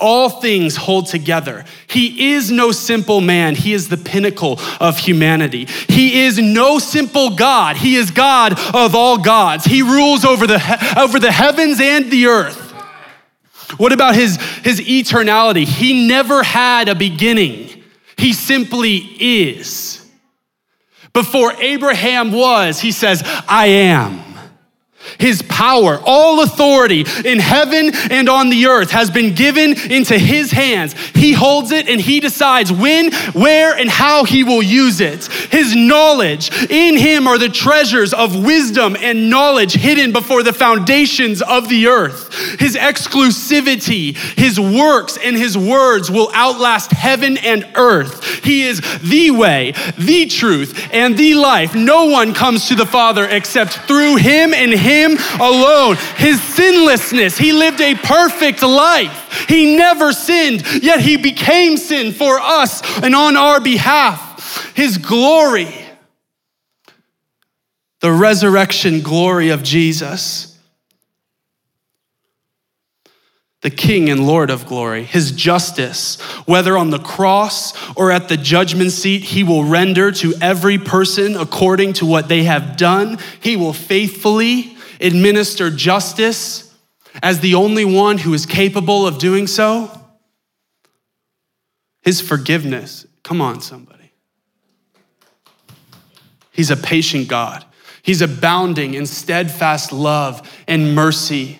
all 0.00 0.28
things 0.28 0.76
hold 0.76 1.06
together. 1.06 1.64
He 1.86 2.34
is 2.34 2.50
no 2.50 2.72
simple 2.72 3.20
man, 3.20 3.54
he 3.54 3.72
is 3.72 3.88
the 3.88 3.96
pinnacle 3.96 4.58
of 4.80 4.98
humanity. 4.98 5.66
He 5.88 6.22
is 6.24 6.38
no 6.38 6.78
simple 6.78 7.36
God, 7.36 7.76
he 7.76 7.96
is 7.96 8.10
God 8.10 8.58
of 8.74 8.94
all 8.94 9.18
gods. 9.18 9.64
He 9.64 9.82
rules 9.82 10.24
over 10.24 10.46
the 10.46 10.94
over 10.98 11.18
the 11.18 11.32
heavens 11.32 11.80
and 11.80 12.10
the 12.10 12.26
earth. 12.26 12.66
What 13.78 13.92
about 13.92 14.14
his, 14.14 14.36
his 14.62 14.80
eternality? 14.80 15.64
He 15.64 16.06
never 16.06 16.42
had 16.42 16.88
a 16.88 16.94
beginning, 16.94 17.82
he 18.16 18.32
simply 18.32 18.96
is. 18.96 20.02
Before 21.12 21.52
Abraham 21.54 22.30
was, 22.30 22.80
he 22.80 22.92
says, 22.92 23.22
I 23.48 23.66
am. 23.66 24.22
His 25.18 25.42
power, 25.42 26.00
all 26.04 26.42
authority 26.42 27.04
in 27.24 27.38
heaven 27.38 27.90
and 28.10 28.28
on 28.28 28.50
the 28.50 28.66
earth 28.66 28.90
has 28.90 29.10
been 29.10 29.34
given 29.34 29.72
into 29.90 30.18
his 30.18 30.50
hands. 30.50 30.94
He 31.14 31.32
holds 31.32 31.72
it 31.72 31.88
and 31.88 32.00
he 32.00 32.20
decides 32.20 32.72
when, 32.72 33.12
where, 33.32 33.76
and 33.76 33.88
how 33.88 34.24
he 34.24 34.44
will 34.44 34.62
use 34.62 35.00
it. 35.00 35.26
His 35.26 35.74
knowledge, 35.74 36.50
in 36.70 36.96
him 36.96 37.26
are 37.26 37.38
the 37.38 37.48
treasures 37.48 38.12
of 38.12 38.44
wisdom 38.44 38.96
and 38.98 39.30
knowledge 39.30 39.74
hidden 39.74 40.12
before 40.12 40.42
the 40.42 40.52
foundations 40.52 41.42
of 41.42 41.68
the 41.68 41.86
earth. 41.86 42.34
His 42.60 42.76
exclusivity, 42.76 44.16
his 44.38 44.60
works, 44.60 45.18
and 45.22 45.36
his 45.36 45.56
words 45.56 46.10
will 46.10 46.30
outlast 46.34 46.92
heaven 46.92 47.38
and 47.38 47.66
earth. 47.74 48.44
He 48.44 48.62
is 48.64 48.80
the 49.00 49.30
way, 49.30 49.72
the 49.98 50.26
truth, 50.26 50.88
and 50.92 51.16
the 51.16 51.34
life. 51.34 51.74
No 51.74 52.06
one 52.06 52.34
comes 52.34 52.68
to 52.68 52.74
the 52.74 52.86
Father 52.86 53.26
except 53.28 53.72
through 53.86 54.16
him 54.16 54.52
and 54.52 54.72
him 54.72 55.05
him 55.06 55.18
alone. 55.40 55.96
His 56.16 56.42
sinlessness, 56.42 57.38
he 57.38 57.52
lived 57.52 57.80
a 57.80 57.94
perfect 57.94 58.62
life. 58.62 59.46
He 59.48 59.76
never 59.76 60.12
sinned, 60.12 60.82
yet 60.82 61.00
he 61.00 61.16
became 61.16 61.76
sin 61.76 62.12
for 62.12 62.40
us 62.40 62.82
and 63.02 63.14
on 63.14 63.36
our 63.36 63.60
behalf. 63.60 64.74
His 64.74 64.98
glory, 64.98 65.74
the 68.00 68.12
resurrection 68.12 69.00
glory 69.00 69.50
of 69.50 69.62
Jesus 69.62 70.56
the 73.66 73.70
King 73.70 74.08
and 74.10 74.24
Lord 74.24 74.48
of 74.48 74.64
glory, 74.64 75.02
his 75.02 75.32
justice, 75.32 76.20
whether 76.46 76.78
on 76.78 76.90
the 76.90 77.00
cross 77.00 77.74
or 77.96 78.12
at 78.12 78.28
the 78.28 78.36
judgment 78.36 78.92
seat, 78.92 79.22
he 79.22 79.42
will 79.42 79.64
render 79.64 80.12
to 80.12 80.34
every 80.40 80.78
person 80.78 81.34
according 81.34 81.94
to 81.94 82.06
what 82.06 82.28
they 82.28 82.44
have 82.44 82.76
done. 82.76 83.18
He 83.40 83.56
will 83.56 83.72
faithfully 83.72 84.75
administer 85.00 85.70
justice 85.70 86.74
as 87.22 87.40
the 87.40 87.54
only 87.54 87.84
one 87.84 88.18
who 88.18 88.34
is 88.34 88.46
capable 88.46 89.06
of 89.06 89.18
doing 89.18 89.46
so? 89.46 89.90
His 92.02 92.20
forgiveness. 92.20 93.06
Come 93.22 93.40
on, 93.40 93.60
somebody. 93.60 94.12
He's 96.52 96.70
a 96.70 96.76
patient 96.76 97.28
God. 97.28 97.64
He's 98.02 98.22
abounding 98.22 98.94
in 98.94 99.06
steadfast 99.06 99.92
love 99.92 100.48
and 100.68 100.94
mercy. 100.94 101.58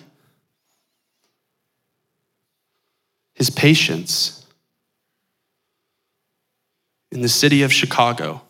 His 3.33 3.49
patience. 3.49 4.45
In 7.11 7.21
the 7.21 7.29
city 7.29 7.63
of 7.63 7.73
Chicago, 7.73 8.41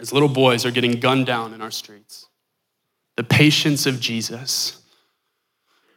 as 0.00 0.12
little 0.12 0.28
boys 0.28 0.64
are 0.64 0.70
getting 0.70 0.92
gunned 0.92 1.26
down 1.26 1.52
in 1.52 1.60
our 1.60 1.70
streets. 1.70 2.26
The 3.16 3.22
patience 3.22 3.84
of 3.84 4.00
Jesus 4.00 4.80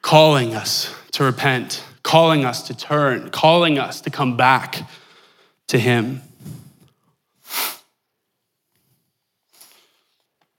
calling 0.01 0.53
us 0.53 0.93
to 1.13 1.23
repent, 1.23 1.81
calling 2.03 2.43
us 2.43 2.67
to 2.67 2.75
turn, 2.75 3.29
calling 3.29 3.79
us 3.79 4.01
to 4.01 4.09
come 4.09 4.35
back 4.35 4.87
to 5.67 5.79
Him. 5.79 6.21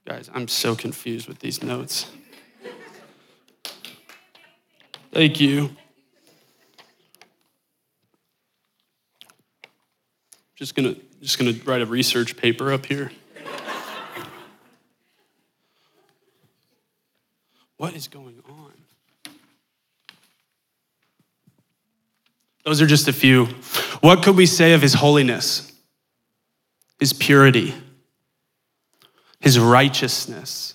Guys, 0.07 0.31
I'm 0.35 0.49
so 0.49 0.75
confused 0.75 1.29
with 1.29 1.39
these 1.41 1.63
notes. 1.63 2.11
Thank 5.13 5.39
you. 5.39 5.71
Just 10.57 10.75
gonna 10.75 10.95
just 11.21 11.39
gonna 11.39 11.55
write 11.65 11.83
a 11.83 11.87
research 11.87 12.37
paper 12.37 12.73
up 12.73 12.87
here. 12.87 13.11
What 17.77 17.95
is 17.95 18.09
going 18.09 18.41
on? 18.49 18.73
Those 22.65 22.81
are 22.81 22.87
just 22.87 23.09
a 23.09 23.13
few. 23.13 23.47
What 24.01 24.23
could 24.23 24.37
we 24.37 24.47
say 24.47 24.73
of 24.73 24.81
his 24.83 24.95
holiness, 24.95 25.71
his 26.99 27.13
purity, 27.13 27.75
his 29.39 29.59
righteousness, 29.59 30.75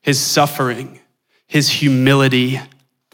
his 0.00 0.20
suffering, 0.20 1.00
his 1.46 1.68
humility, 1.68 2.60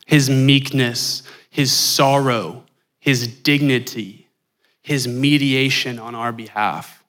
his 0.04 0.28
meekness, 0.28 1.22
his 1.48 1.72
sorrow, 1.72 2.64
his 2.98 3.26
dignity, 3.26 4.28
his 4.82 5.08
mediation 5.08 5.98
on 5.98 6.14
our 6.14 6.32
behalf, 6.32 7.02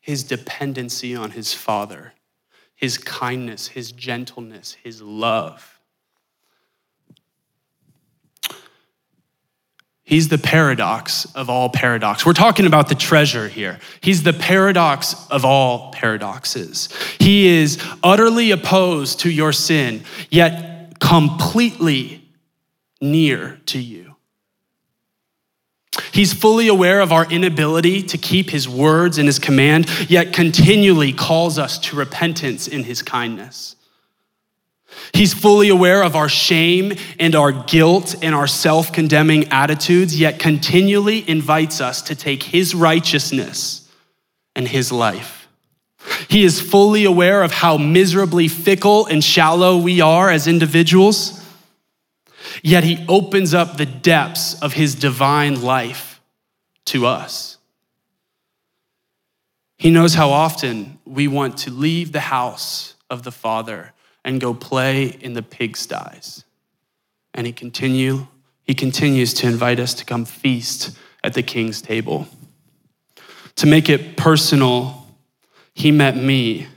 his 0.00 0.24
dependency 0.24 1.14
on 1.14 1.30
his 1.30 1.54
Father? 1.54 2.12
His 2.80 2.96
kindness, 2.96 3.68
his 3.68 3.92
gentleness, 3.92 4.72
his 4.82 5.02
love. 5.02 5.78
He's 10.02 10.28
the 10.28 10.38
paradox 10.38 11.26
of 11.36 11.50
all 11.50 11.68
paradox. 11.68 12.24
We're 12.24 12.32
talking 12.32 12.66
about 12.66 12.88
the 12.88 12.94
treasure 12.94 13.48
here. 13.48 13.78
He's 14.00 14.22
the 14.22 14.32
paradox 14.32 15.14
of 15.30 15.44
all 15.44 15.92
paradoxes. 15.92 16.88
He 17.18 17.46
is 17.46 17.80
utterly 18.02 18.50
opposed 18.50 19.20
to 19.20 19.30
your 19.30 19.52
sin, 19.52 20.02
yet 20.30 20.98
completely 21.00 22.26
near 23.00 23.60
to 23.66 23.78
you. 23.78 24.09
He's 26.12 26.32
fully 26.32 26.68
aware 26.68 27.00
of 27.00 27.12
our 27.12 27.30
inability 27.30 28.02
to 28.04 28.18
keep 28.18 28.50
his 28.50 28.68
words 28.68 29.18
and 29.18 29.28
his 29.28 29.38
command, 29.38 29.88
yet 30.10 30.32
continually 30.32 31.12
calls 31.12 31.58
us 31.58 31.78
to 31.78 31.96
repentance 31.96 32.66
in 32.68 32.84
his 32.84 33.02
kindness. 33.02 33.76
He's 35.12 35.32
fully 35.32 35.68
aware 35.68 36.02
of 36.02 36.16
our 36.16 36.28
shame 36.28 36.92
and 37.18 37.34
our 37.34 37.52
guilt 37.52 38.16
and 38.22 38.34
our 38.34 38.46
self 38.46 38.92
condemning 38.92 39.48
attitudes, 39.48 40.18
yet 40.18 40.38
continually 40.38 41.28
invites 41.28 41.80
us 41.80 42.02
to 42.02 42.14
take 42.14 42.42
his 42.42 42.74
righteousness 42.74 43.88
and 44.56 44.66
his 44.66 44.90
life. 44.90 45.48
He 46.28 46.44
is 46.44 46.60
fully 46.60 47.04
aware 47.04 47.42
of 47.42 47.52
how 47.52 47.76
miserably 47.76 48.48
fickle 48.48 49.06
and 49.06 49.22
shallow 49.22 49.76
we 49.76 50.00
are 50.00 50.30
as 50.30 50.48
individuals 50.48 51.39
Yet 52.62 52.84
he 52.84 53.04
opens 53.08 53.54
up 53.54 53.76
the 53.76 53.86
depths 53.86 54.60
of 54.60 54.72
his 54.72 54.94
divine 54.94 55.62
life 55.62 56.20
to 56.86 57.06
us. 57.06 57.58
He 59.76 59.90
knows 59.90 60.14
how 60.14 60.30
often 60.30 60.98
we 61.06 61.26
want 61.26 61.56
to 61.58 61.70
leave 61.70 62.12
the 62.12 62.20
house 62.20 62.94
of 63.08 63.22
the 63.22 63.32
Father 63.32 63.92
and 64.24 64.40
go 64.40 64.52
play 64.52 65.06
in 65.20 65.32
the 65.32 65.42
pigsties. 65.42 66.44
And 67.32 67.46
he 67.46 67.52
continue 67.52 68.26
he 68.64 68.74
continues 68.74 69.34
to 69.34 69.48
invite 69.48 69.80
us 69.80 69.94
to 69.94 70.04
come 70.04 70.24
feast 70.24 70.96
at 71.24 71.34
the 71.34 71.42
king's 71.42 71.82
table. 71.82 72.28
To 73.56 73.66
make 73.66 73.88
it 73.88 74.16
personal, 74.16 75.08
he 75.74 75.90
met 75.90 76.16
me 76.16 76.68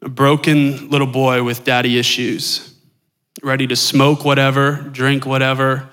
a 0.00 0.08
broken 0.08 0.88
little 0.88 1.08
boy 1.08 1.42
with 1.42 1.64
daddy 1.64 1.98
issues 1.98 2.71
ready 3.42 3.66
to 3.66 3.76
smoke 3.76 4.24
whatever, 4.24 4.88
drink 4.92 5.24
whatever. 5.24 5.88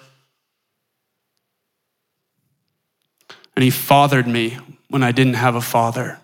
And 3.56 3.64
he 3.64 3.70
fathered 3.70 4.28
me 4.28 4.58
when 4.90 5.04
I 5.04 5.12
didn't 5.12 5.36
have 5.36 5.56
a 5.56 5.62
father. 5.62 6.20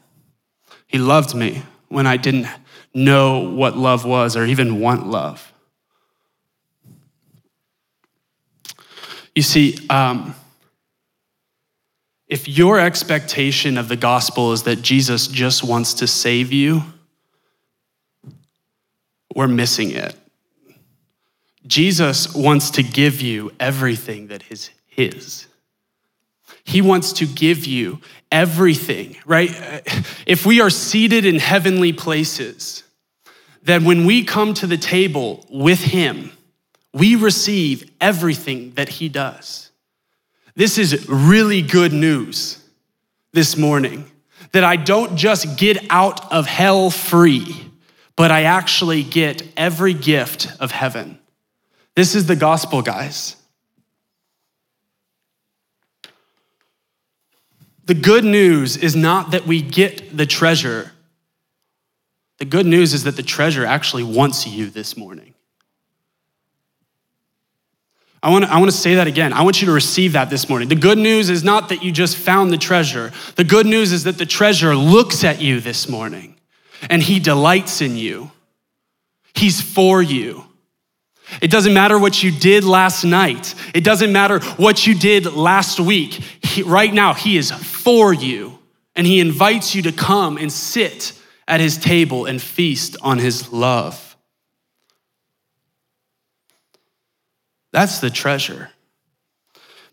He 0.88 0.97
loved 0.97 1.36
me 1.36 1.63
when 1.89 2.08
I 2.08 2.17
didn't 2.17 2.47
know 2.93 3.49
what 3.49 3.78
love 3.78 4.06
was 4.06 4.36
or 4.36 4.45
even 4.45 4.80
want 4.80 5.08
love. 5.08 5.51
You 9.36 9.41
see, 9.41 9.78
um, 9.89 10.34
if 12.28 12.47
your 12.47 12.80
expectation 12.80 13.78
of 13.78 13.89
the 13.89 13.97
gospel 13.97 14.54
is 14.54 14.63
that 14.63 14.82
Jesus 14.82 15.28
just 15.28 15.63
wants 15.63 15.95
to 15.95 16.08
save 16.08 16.54
you, 16.54 16.84
we're 19.36 19.47
missing 19.47 19.91
it. 19.91 20.15
Jesus 21.67 22.34
wants 22.34 22.71
to 22.71 22.84
give 22.84 23.21
you 23.21 23.51
everything 23.60 24.28
that 24.28 24.43
is 24.49 24.69
His. 24.88 25.47
He 26.63 26.82
wants 26.82 27.13
to 27.13 27.25
give 27.25 27.65
you 27.65 28.01
everything, 28.32 29.17
right? 29.25 29.49
If 30.25 30.45
we 30.45 30.62
are 30.62 30.69
seated 30.69 31.25
in 31.25 31.39
heavenly 31.39 31.93
places, 31.93 32.84
then 33.63 33.84
when 33.84 34.06
we 34.06 34.23
come 34.23 34.54
to 34.56 34.67
the 34.67 34.78
table 34.78 35.45
with 35.49 35.80
Him, 35.80 36.32
we 36.93 37.15
receive 37.15 37.91
everything 37.99 38.71
that 38.71 38.89
He 38.89 39.10
does. 39.10 39.71
This 40.56 40.78
is 40.78 41.10
really 41.10 41.62
good 41.62 41.93
news 41.93 42.63
this 43.34 43.58
morning 43.58 44.10
that 44.54 44.63
I 44.63 44.78
don't 44.78 45.17
just 45.17 45.58
get 45.58 45.86
out 45.89 46.32
of 46.32 46.45
hell 46.45 46.89
free, 46.89 47.69
but 48.15 48.32
I 48.32 48.43
actually 48.43 49.04
get 49.04 49.43
every 49.58 49.93
gift 49.93 50.47
of 50.60 50.71
heaven. 50.71 51.19
This 51.95 52.15
is 52.15 52.25
the 52.25 52.36
gospel, 52.36 52.81
guys. 52.81 53.38
The 57.86 57.93
good 57.93 58.25
news 58.25 58.77
is 58.77 58.95
not 58.95 59.31
that 59.31 59.45
we 59.45 59.62
get 59.62 60.15
the 60.15 60.25
treasure. 60.25 60.91
The 62.39 62.45
good 62.45 62.65
news 62.65 62.93
is 62.93 63.03
that 63.03 63.15
the 63.15 63.23
treasure 63.23 63.65
actually 63.65 64.03
wants 64.03 64.47
you 64.47 64.69
this 64.69 64.97
morning. 64.97 65.34
I 68.23 68.31
want, 68.31 68.45
to, 68.45 68.51
I 68.51 68.58
want 68.58 68.71
to 68.71 68.77
say 68.77 68.95
that 68.95 69.05
again. 69.05 69.34
I 69.34 69.43
want 69.43 69.62
you 69.62 69.67
to 69.67 69.71
receive 69.71 70.13
that 70.13 70.31
this 70.31 70.49
morning. 70.49 70.67
The 70.67 70.75
good 70.75 70.97
news 70.97 71.29
is 71.29 71.43
not 71.43 71.69
that 71.69 71.84
you 71.84 71.91
just 71.91 72.17
found 72.17 72.51
the 72.51 72.58
treasure. 72.58 73.12
The 73.36 73.43
good 73.43 73.67
news 73.67 73.91
is 73.91 74.05
that 74.05 74.17
the 74.17 74.25
treasure 74.25 74.75
looks 74.75 75.23
at 75.23 75.39
you 75.39 75.60
this 75.60 75.88
morning 75.88 76.36
and 76.89 77.03
he 77.03 77.19
delights 77.19 77.81
in 77.81 77.95
you. 77.97 78.31
He's 79.36 79.62
for 79.62 80.01
you. 80.01 80.45
It 81.41 81.51
doesn't 81.51 81.73
matter 81.73 81.97
what 81.97 82.23
you 82.23 82.31
did 82.31 82.63
last 82.63 83.03
night. 83.03 83.55
It 83.73 83.83
doesn't 83.83 84.11
matter 84.11 84.39
what 84.57 84.85
you 84.85 84.95
did 84.95 85.25
last 85.25 85.79
week. 85.79 86.13
He, 86.43 86.61
right 86.61 86.93
now, 86.93 87.13
He 87.13 87.38
is 87.38 87.51
for 87.51 88.13
you, 88.13 88.59
and 88.95 89.05
He 89.05 89.19
invites 89.19 89.75
you 89.75 89.81
to 89.83 89.91
come 89.91 90.38
and 90.38 90.51
sit 90.51 91.19
at 91.47 91.59
His 91.59 91.77
table 91.77 92.25
and 92.25 92.41
feast 92.41 92.97
on 93.01 93.19
His 93.19 93.51
love. 93.51 94.15
That's 97.71 97.99
the 97.99 98.09
treasure. 98.09 98.69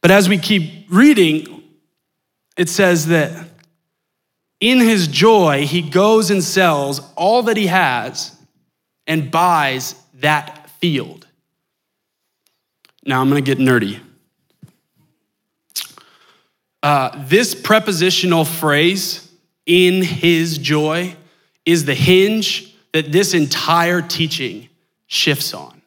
But 0.01 0.11
as 0.11 0.29
we 0.29 0.38
keep 0.38 0.87
reading, 0.88 1.62
it 2.57 2.68
says 2.68 3.07
that 3.07 3.49
in 4.61 4.79
his 4.79 5.09
joy, 5.09 5.66
he 5.66 5.83
goes 5.83 6.31
and 6.31 6.42
sells 6.42 7.01
all 7.16 7.42
that 7.45 7.57
he 7.57 7.66
has 7.66 8.37
and 9.09 9.31
buys 9.31 9.97
that 10.14 10.71
field. 10.79 11.22
Now 13.05 13.21
I'm 13.21 13.29
going 13.29 13.43
to 13.43 13.55
get 13.55 13.59
nerdy. 13.59 14.01
Uh, 16.83 17.25
this 17.27 17.55
prepositional 17.55 18.45
phrase, 18.45 19.31
in 19.67 20.03
his 20.03 20.59
joy, 20.59 21.15
is 21.65 21.85
the 21.85 21.95
hinge 21.95 22.75
that 22.93 23.12
this 23.12 23.35
entire 23.35 24.03
teaching 24.03 24.69
shifts 25.07 25.55
on. 25.55 25.81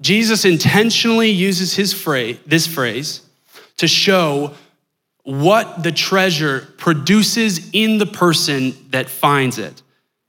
Jesus 0.00 0.46
intentionally 0.46 1.28
uses 1.28 1.74
his 1.74 1.92
phrase, 1.92 2.38
this 2.46 2.66
phrase 2.66 3.20
to 3.76 3.86
show 3.86 4.54
what 5.24 5.82
the 5.82 5.92
treasure 5.92 6.68
produces 6.78 7.70
in 7.72 7.98
the 7.98 8.06
person 8.06 8.74
that 8.90 9.10
finds 9.10 9.58
it. 9.58 9.82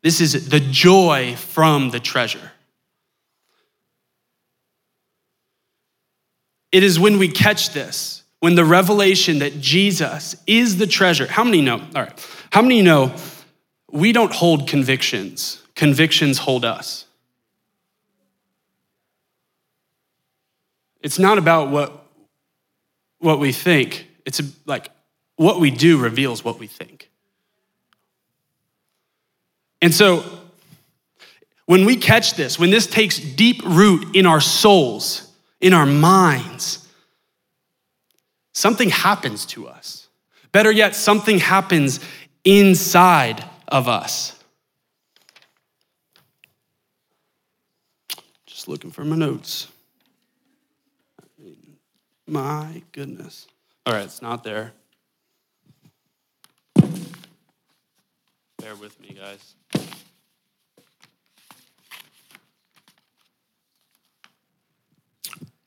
This 0.03 0.19
is 0.19 0.49
the 0.49 0.59
joy 0.59 1.35
from 1.37 1.91
the 1.91 1.99
treasure. 1.99 2.50
It 6.71 6.83
is 6.83 6.99
when 6.99 7.17
we 7.17 7.27
catch 7.27 7.71
this, 7.71 8.23
when 8.39 8.55
the 8.55 8.65
revelation 8.65 9.39
that 9.39 9.59
Jesus 9.59 10.35
is 10.47 10.77
the 10.77 10.87
treasure. 10.87 11.27
How 11.27 11.43
many 11.43 11.61
know? 11.61 11.79
All 11.95 12.03
right. 12.03 12.27
How 12.51 12.61
many 12.61 12.81
know 12.81 13.15
we 13.91 14.11
don't 14.13 14.33
hold 14.33 14.67
convictions, 14.67 15.61
convictions 15.75 16.37
hold 16.39 16.65
us? 16.65 17.05
It's 21.01 21.19
not 21.19 21.37
about 21.37 21.69
what, 21.69 22.05
what 23.19 23.39
we 23.39 23.51
think, 23.51 24.07
it's 24.25 24.41
like 24.65 24.89
what 25.35 25.59
we 25.59 25.71
do 25.71 25.97
reveals 25.97 26.43
what 26.45 26.59
we 26.59 26.67
think. 26.67 27.09
And 29.81 29.93
so, 29.93 30.23
when 31.65 31.85
we 31.85 31.95
catch 31.95 32.35
this, 32.35 32.59
when 32.59 32.69
this 32.69 32.85
takes 32.85 33.17
deep 33.17 33.61
root 33.65 34.15
in 34.15 34.25
our 34.25 34.41
souls, 34.41 35.30
in 35.61 35.73
our 35.73 35.85
minds, 35.85 36.87
something 38.53 38.89
happens 38.89 39.45
to 39.45 39.67
us. 39.67 40.07
Better 40.51 40.71
yet, 40.71 40.95
something 40.95 41.39
happens 41.39 41.99
inside 42.43 43.45
of 43.67 43.87
us. 43.87 44.37
Just 48.45 48.67
looking 48.67 48.91
for 48.91 49.05
my 49.05 49.15
notes. 49.15 49.67
My 52.27 52.83
goodness. 52.91 53.47
All 53.85 53.93
right, 53.93 54.03
it's 54.03 54.21
not 54.21 54.43
there. 54.43 54.73
Bear 56.75 58.75
with 58.79 58.99
me, 59.01 59.17
guys. 59.19 59.55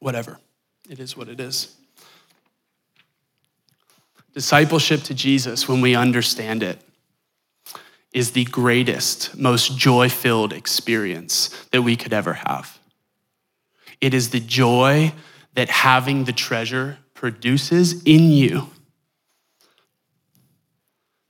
Whatever. 0.05 0.39
It 0.91 1.01
is 1.01 1.17
what 1.17 1.31
it 1.31 1.41
is. 1.41 1.75
Discipleship 4.35 5.03
to 5.05 5.15
Jesus, 5.15 5.67
when 5.67 5.81
we 5.81 5.97
understand 5.97 6.63
it, 6.63 6.79
is 8.13 8.33
the 8.33 8.45
greatest, 8.45 9.35
most 9.35 9.79
joy 9.79 10.11
filled 10.11 10.53
experience 10.53 11.49
that 11.73 11.81
we 11.81 11.97
could 11.97 12.13
ever 12.13 12.35
have. 12.35 12.79
It 14.03 14.13
is 14.13 14.29
the 14.29 14.41
joy 14.41 15.15
that 15.55 15.71
having 15.71 16.25
the 16.25 16.35
treasure 16.35 16.99
produces 17.15 18.03
in 18.03 18.29
you 18.29 18.69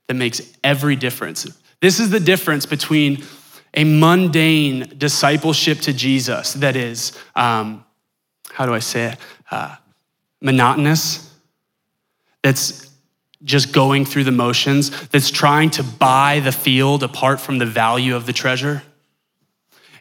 that 0.09 0.15
makes 0.15 0.41
every 0.65 0.97
difference. 0.97 1.47
This 1.79 2.01
is 2.01 2.09
the 2.09 2.19
difference 2.19 2.65
between 2.65 3.23
a 3.73 3.85
mundane 3.85 4.95
discipleship 4.97 5.79
to 5.79 5.93
Jesus 5.93 6.51
that 6.55 6.75
is, 6.75 7.17
um, 7.37 7.84
how 8.55 8.65
do 8.65 8.73
I 8.73 8.79
say 8.79 9.11
it, 9.11 9.17
uh, 9.51 9.75
monotonous, 10.39 11.29
that's 12.41 12.89
just 13.43 13.73
going 13.73 14.05
through 14.05 14.23
the 14.23 14.31
motions, 14.31 15.07
that's 15.09 15.29
trying 15.29 15.69
to 15.71 15.83
buy 15.83 16.39
the 16.39 16.53
field 16.53 17.03
apart 17.03 17.41
from 17.41 17.57
the 17.57 17.65
value 17.65 18.15
of 18.15 18.25
the 18.25 18.31
treasure. 18.31 18.81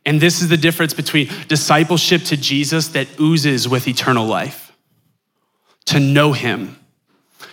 And 0.06 0.20
this 0.20 0.40
is 0.40 0.50
the 0.50 0.56
difference 0.56 0.94
between 0.94 1.28
discipleship 1.48 2.22
to 2.24 2.36
Jesus 2.36 2.88
that 2.88 3.08
oozes 3.18 3.66
with 3.66 3.88
eternal 3.88 4.24
life, 4.24 4.70
to 5.86 5.98
know 5.98 6.32
him, 6.32 6.78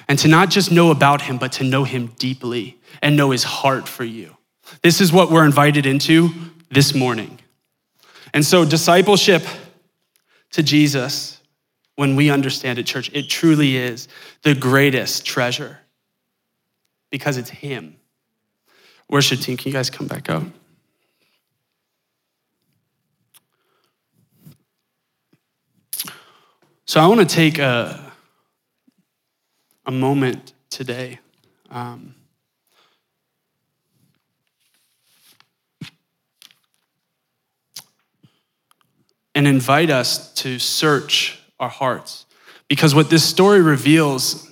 and 0.07 0.19
to 0.19 0.27
not 0.27 0.51
just 0.51 0.71
know 0.71 0.91
about 0.91 1.23
him, 1.23 1.39
but 1.39 1.53
to 1.53 1.63
know 1.63 1.83
him 1.83 2.13
deeply 2.19 2.77
and 3.01 3.17
know 3.17 3.31
his 3.31 3.43
heart 3.43 3.87
for 3.87 4.03
you. 4.03 4.37
This 4.83 5.01
is 5.01 5.11
what 5.11 5.31
we're 5.31 5.45
invited 5.45 5.87
into 5.87 6.29
this 6.69 6.93
morning. 6.93 7.39
And 8.35 8.45
so, 8.45 8.65
discipleship 8.65 9.41
to 10.51 10.63
Jesus, 10.63 11.41
when 11.95 12.15
we 12.15 12.29
understand 12.29 12.79
it, 12.79 12.85
church, 12.85 13.09
it 13.13 13.29
truly 13.29 13.77
is 13.77 14.07
the 14.43 14.55
greatest 14.55 15.25
treasure 15.25 15.79
because 17.09 17.37
it's 17.37 17.49
him. 17.49 17.95
Worship 19.09 19.39
team, 19.39 19.57
can 19.57 19.67
you 19.67 19.73
guys 19.73 19.89
come 19.89 20.07
back 20.07 20.29
up? 20.29 20.43
So 26.85 26.99
I 26.99 27.07
want 27.07 27.21
to 27.21 27.25
take 27.25 27.57
a, 27.57 28.11
a 29.85 29.91
moment 29.91 30.53
today. 30.69 31.19
Um, 31.69 32.15
and 39.33 39.47
invite 39.47 39.89
us 39.89 40.33
to 40.35 40.59
search 40.59 41.39
our 41.59 41.69
hearts. 41.69 42.25
Because 42.67 42.95
what 42.95 43.09
this 43.09 43.23
story 43.23 43.61
reveals, 43.61 44.49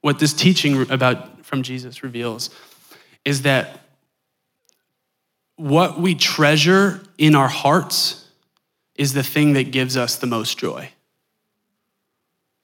what 0.00 0.18
this 0.18 0.32
teaching 0.32 0.90
about 0.90 1.44
from 1.44 1.62
Jesus 1.62 2.02
reveals, 2.02 2.50
is 3.24 3.42
that 3.42 3.80
what 5.56 6.00
we 6.00 6.14
treasure 6.14 7.02
in 7.18 7.34
our 7.34 7.48
hearts 7.48 8.28
is 8.94 9.12
the 9.12 9.22
thing 9.22 9.54
that 9.54 9.70
gives 9.70 9.96
us 9.96 10.16
the 10.16 10.26
most 10.26 10.58
joy. 10.58 10.90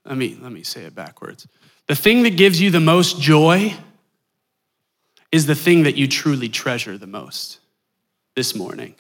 let 0.05 0.17
me 0.17 0.37
let 0.41 0.53
me 0.53 0.63
say 0.63 0.83
it 0.83 0.95
backwards. 0.95 1.47
The 1.87 1.95
thing 1.95 2.23
that 2.23 2.37
gives 2.37 2.61
you 2.61 2.71
the 2.71 2.81
most 2.81 3.21
joy 3.21 3.75
is 5.31 5.47
the 5.47 5.55
thing 5.55 5.85
that 5.85 5.97
you 5.97 6.07
truly 6.07 6.49
treasure 6.49 6.99
the 6.99 7.07
most 7.07 7.59
this 8.37 8.55
morning. 8.55 8.95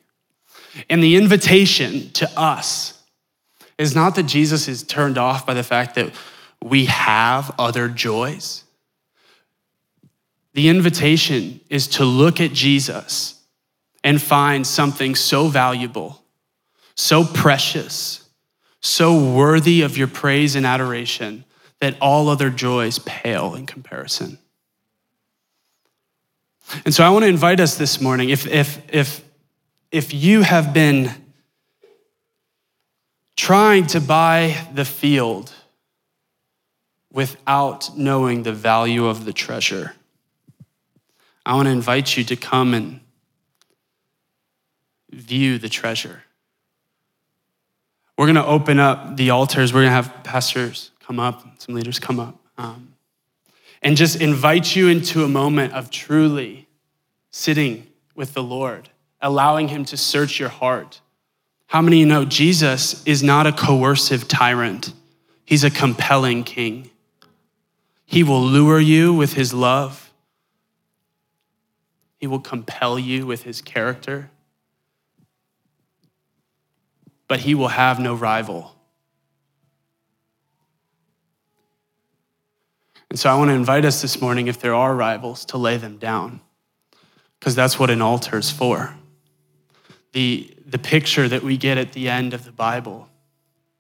And 0.88 1.02
the 1.02 1.16
invitation 1.16 2.11
to 2.12 2.30
us 2.38 3.02
is 3.78 3.94
not 3.94 4.14
that 4.14 4.24
Jesus 4.24 4.68
is 4.68 4.82
turned 4.82 5.18
off 5.18 5.46
by 5.46 5.54
the 5.54 5.62
fact 5.62 5.94
that 5.96 6.12
we 6.62 6.87
have 6.87 7.54
other 7.58 7.88
joys. 7.88 8.64
The 10.54 10.68
invitation 10.68 11.61
is 11.68 11.88
to 11.88 12.04
look 12.04 12.40
at 12.40 12.52
Jesus 12.52 13.40
and 14.04 14.20
find 14.20 14.66
something 14.66 15.14
so 15.14 15.48
valuable, 15.48 16.22
so 16.94 17.24
precious, 17.24 18.28
so 18.80 19.32
worthy 19.35 19.82
of 19.82 19.96
your 19.96 20.08
praise 20.08 20.56
and 20.56 20.66
adoration 20.66 21.44
that 21.80 21.96
all 22.00 22.28
other 22.28 22.50
joys 22.50 22.98
pale 23.00 23.54
in 23.54 23.66
comparison. 23.66 24.38
And 26.85 26.94
so 26.94 27.04
I 27.04 27.11
want 27.11 27.24
to 27.24 27.28
invite 27.28 27.61
us 27.61 27.76
this 27.76 28.00
morning 28.00 28.30
if, 28.30 28.46
if, 28.46 28.82
if, 28.94 29.24
if 29.92 30.14
you 30.14 30.40
have 30.42 30.72
been 30.72 31.11
trying 33.37 33.87
to 33.88 34.00
buy 34.00 34.66
the 34.74 34.87
field 34.87 35.52
without 37.12 37.96
knowing 37.96 38.42
the 38.42 38.55
value 38.55 39.07
of 39.07 39.26
the 39.26 39.33
treasure, 39.35 39.94
I 41.44 41.55
want 41.55 41.66
to 41.66 41.72
invite 41.72 42.16
you 42.16 42.24
to 42.24 42.37
come 42.37 42.72
and 42.72 43.00
view 45.11 45.59
the 45.59 45.68
treasure. 45.68 46.22
We're 48.16 48.26
going 48.26 48.37
to 48.37 48.46
open 48.46 48.78
up 48.78 49.16
the 49.16 49.31
altars. 49.31 49.74
We're 49.74 49.81
going 49.81 49.90
to 49.90 49.94
have 49.94 50.24
pastors 50.24 50.90
come 51.00 51.20
up, 51.20 51.61
some 51.61 51.74
leaders 51.74 51.98
come 51.98 52.18
up, 52.18 52.38
um, 52.57 52.94
and 53.83 53.96
just 53.96 54.20
invite 54.20 54.74
you 54.74 54.88
into 54.88 55.24
a 55.24 55.28
moment 55.28 55.74
of 55.74 55.90
truly 55.90 56.68
sitting 57.31 57.88
with 58.14 58.33
the 58.33 58.42
Lord, 58.42 58.88
allowing 59.22 59.68
Him 59.68 59.85
to 59.87 59.96
search 59.96 60.38
your 60.38 60.48
heart. 60.50 61.00
How 61.68 61.80
many 61.80 61.98
of 61.98 62.00
you 62.00 62.06
know 62.06 62.24
Jesus 62.24 63.02
is 63.06 63.22
not 63.22 63.46
a 63.46 63.52
coercive 63.52 64.28
tyrant? 64.28 64.92
He's 65.44 65.64
a 65.64 65.70
compelling 65.70 66.44
king. 66.44 66.90
He 68.04 68.22
will 68.22 68.42
lure 68.42 68.80
you 68.80 69.14
with 69.14 69.32
His 69.32 69.54
love, 69.54 70.12
He 72.18 72.26
will 72.26 72.40
compel 72.40 72.98
you 72.98 73.24
with 73.26 73.44
His 73.44 73.62
character 73.62 74.30
but 77.32 77.40
he 77.40 77.54
will 77.54 77.68
have 77.68 77.98
no 77.98 78.14
rival. 78.14 78.76
And 83.08 83.18
so 83.18 83.30
I 83.30 83.38
want 83.38 83.48
to 83.48 83.54
invite 83.54 83.87
us 83.87 84.02
this 84.02 84.20
morning, 84.20 84.48
if 84.48 84.61
there 84.61 84.74
are 84.74 84.94
rivals, 84.94 85.46
to 85.46 85.56
lay 85.56 85.78
them 85.78 85.96
down, 85.96 86.42
because 87.40 87.54
that's 87.54 87.78
what 87.78 87.88
an 87.88 88.02
altar 88.02 88.37
is 88.37 88.50
for. 88.50 88.94
The, 90.12 90.55
the 90.66 90.79
picture 90.79 91.29
that 91.29 91.42
we 91.42 91.57
get 91.57 91.79
at 91.79 91.92
the 91.92 92.09
end 92.09 92.35
of 92.35 92.44
the 92.44 92.53
Bible 92.53 93.09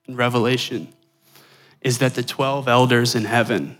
in 0.06 0.16
Revelation 0.16 0.88
is 1.80 1.98
that 1.98 2.14
the 2.14 2.22
12 2.22 2.68
elders 2.68 3.14
in 3.14 3.24
heaven 3.24 3.76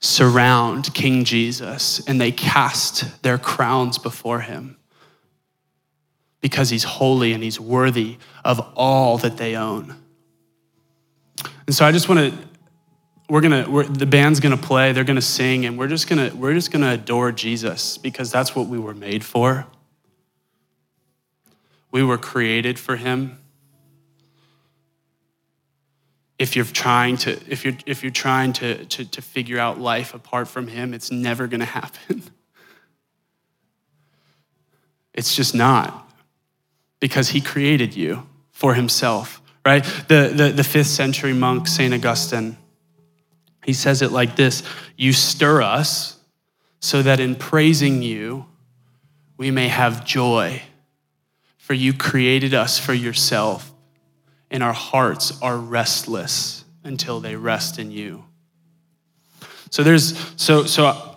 surround 0.00 0.92
King 0.94 1.24
Jesus 1.24 2.04
and 2.06 2.20
they 2.20 2.32
cast 2.32 3.22
their 3.22 3.38
crowns 3.38 3.98
before 3.98 4.40
him 4.40 4.76
because 6.40 6.70
he's 6.70 6.84
holy 6.84 7.32
and 7.32 7.42
he's 7.42 7.58
worthy 7.58 8.18
of 8.44 8.60
all 8.74 9.16
that 9.18 9.36
they 9.36 9.56
own. 9.56 9.96
And 11.66 11.74
so 11.74 11.84
I 11.84 11.92
just 11.92 12.08
want 12.08 12.32
to 12.32 12.38
we're 13.28 13.40
gonna 13.40 13.88
the 13.88 14.04
band's 14.04 14.40
gonna 14.40 14.58
play 14.58 14.92
they're 14.92 15.04
gonna 15.04 15.22
sing 15.22 15.64
and 15.64 15.78
we're 15.78 15.88
just 15.88 16.06
gonna 16.06 16.30
we're 16.34 16.52
just 16.52 16.70
gonna 16.70 16.92
adore 16.92 17.32
jesus 17.32 17.96
because 17.96 18.30
that's 18.30 18.54
what 18.54 18.66
we 18.66 18.78
were 18.78 18.92
made 18.92 19.24
for 19.24 19.66
we 21.92 22.02
were 22.02 22.18
created 22.18 22.78
for 22.78 22.96
him 22.96 23.38
if 26.38 26.56
you're 26.56 26.64
trying 26.64 27.16
to 27.16 27.38
if 27.48 27.64
you're 27.64 27.76
if 27.86 28.02
you're 28.02 28.10
trying 28.10 28.52
to 28.52 28.84
to, 28.86 29.04
to 29.04 29.22
figure 29.22 29.60
out 29.60 29.78
life 29.78 30.14
apart 30.14 30.48
from 30.48 30.66
him 30.66 30.92
it's 30.92 31.12
never 31.12 31.46
gonna 31.46 31.64
happen 31.64 32.24
it's 35.14 35.36
just 35.36 35.54
not 35.54 36.02
because 37.02 37.30
he 37.30 37.40
created 37.40 37.96
you 37.96 38.24
for 38.52 38.74
himself, 38.74 39.42
right? 39.66 39.82
The, 40.06 40.32
the, 40.32 40.52
the 40.54 40.62
fifth 40.62 40.86
century 40.86 41.32
monk, 41.32 41.66
St. 41.66 41.92
Augustine, 41.92 42.56
he 43.64 43.72
says 43.72 44.02
it 44.02 44.12
like 44.12 44.36
this 44.36 44.62
You 44.96 45.12
stir 45.12 45.62
us 45.62 46.16
so 46.78 47.02
that 47.02 47.18
in 47.18 47.34
praising 47.34 48.02
you, 48.02 48.46
we 49.36 49.50
may 49.50 49.66
have 49.66 50.04
joy. 50.04 50.62
For 51.62 51.74
you 51.74 51.94
created 51.94 52.54
us 52.54 52.80
for 52.80 52.92
yourself, 52.92 53.72
and 54.50 54.64
our 54.64 54.72
hearts 54.72 55.40
are 55.40 55.56
restless 55.56 56.64
until 56.82 57.20
they 57.20 57.36
rest 57.36 57.78
in 57.78 57.92
you. 57.92 58.24
So 59.70 59.84
there's, 59.84 60.18
so, 60.34 60.64
so, 60.64 61.16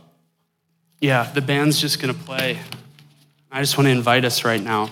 yeah, 1.01 1.31
the 1.33 1.41
band's 1.41 1.81
just 1.81 1.99
gonna 1.99 2.13
play. 2.13 2.59
I 3.51 3.59
just 3.59 3.75
wanna 3.75 3.89
invite 3.89 4.23
us 4.23 4.45
right 4.45 4.61
now. 4.61 4.91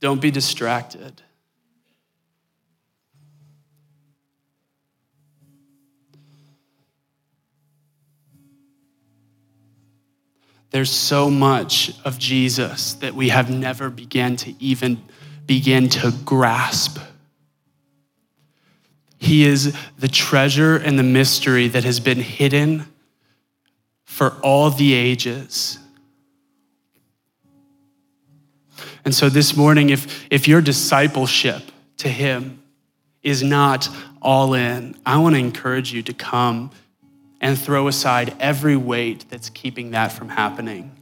Don't 0.00 0.20
be 0.20 0.32
distracted. 0.32 1.22
There's 10.78 10.92
so 10.92 11.28
much 11.28 11.92
of 12.04 12.20
Jesus 12.20 12.94
that 12.94 13.12
we 13.12 13.30
have 13.30 13.50
never 13.50 13.90
began 13.90 14.36
to 14.36 14.54
even 14.62 15.02
begin 15.44 15.88
to 15.88 16.12
grasp. 16.24 17.00
He 19.18 19.44
is 19.44 19.76
the 19.98 20.06
treasure 20.06 20.76
and 20.76 20.96
the 20.96 21.02
mystery 21.02 21.66
that 21.66 21.82
has 21.82 21.98
been 21.98 22.20
hidden 22.20 22.86
for 24.04 24.36
all 24.40 24.70
the 24.70 24.94
ages. 24.94 25.80
And 29.04 29.12
so 29.12 29.28
this 29.28 29.56
morning, 29.56 29.90
if, 29.90 30.28
if 30.30 30.46
your 30.46 30.60
discipleship 30.60 31.72
to 31.96 32.08
Him 32.08 32.62
is 33.24 33.42
not 33.42 33.88
all 34.22 34.54
in, 34.54 34.94
I 35.04 35.18
want 35.18 35.34
to 35.34 35.40
encourage 35.40 35.92
you 35.92 36.04
to 36.04 36.12
come 36.12 36.70
and 37.40 37.58
throw 37.58 37.88
aside 37.88 38.34
every 38.40 38.76
weight 38.76 39.26
that's 39.28 39.50
keeping 39.50 39.92
that 39.92 40.12
from 40.12 40.28
happening. 40.28 40.94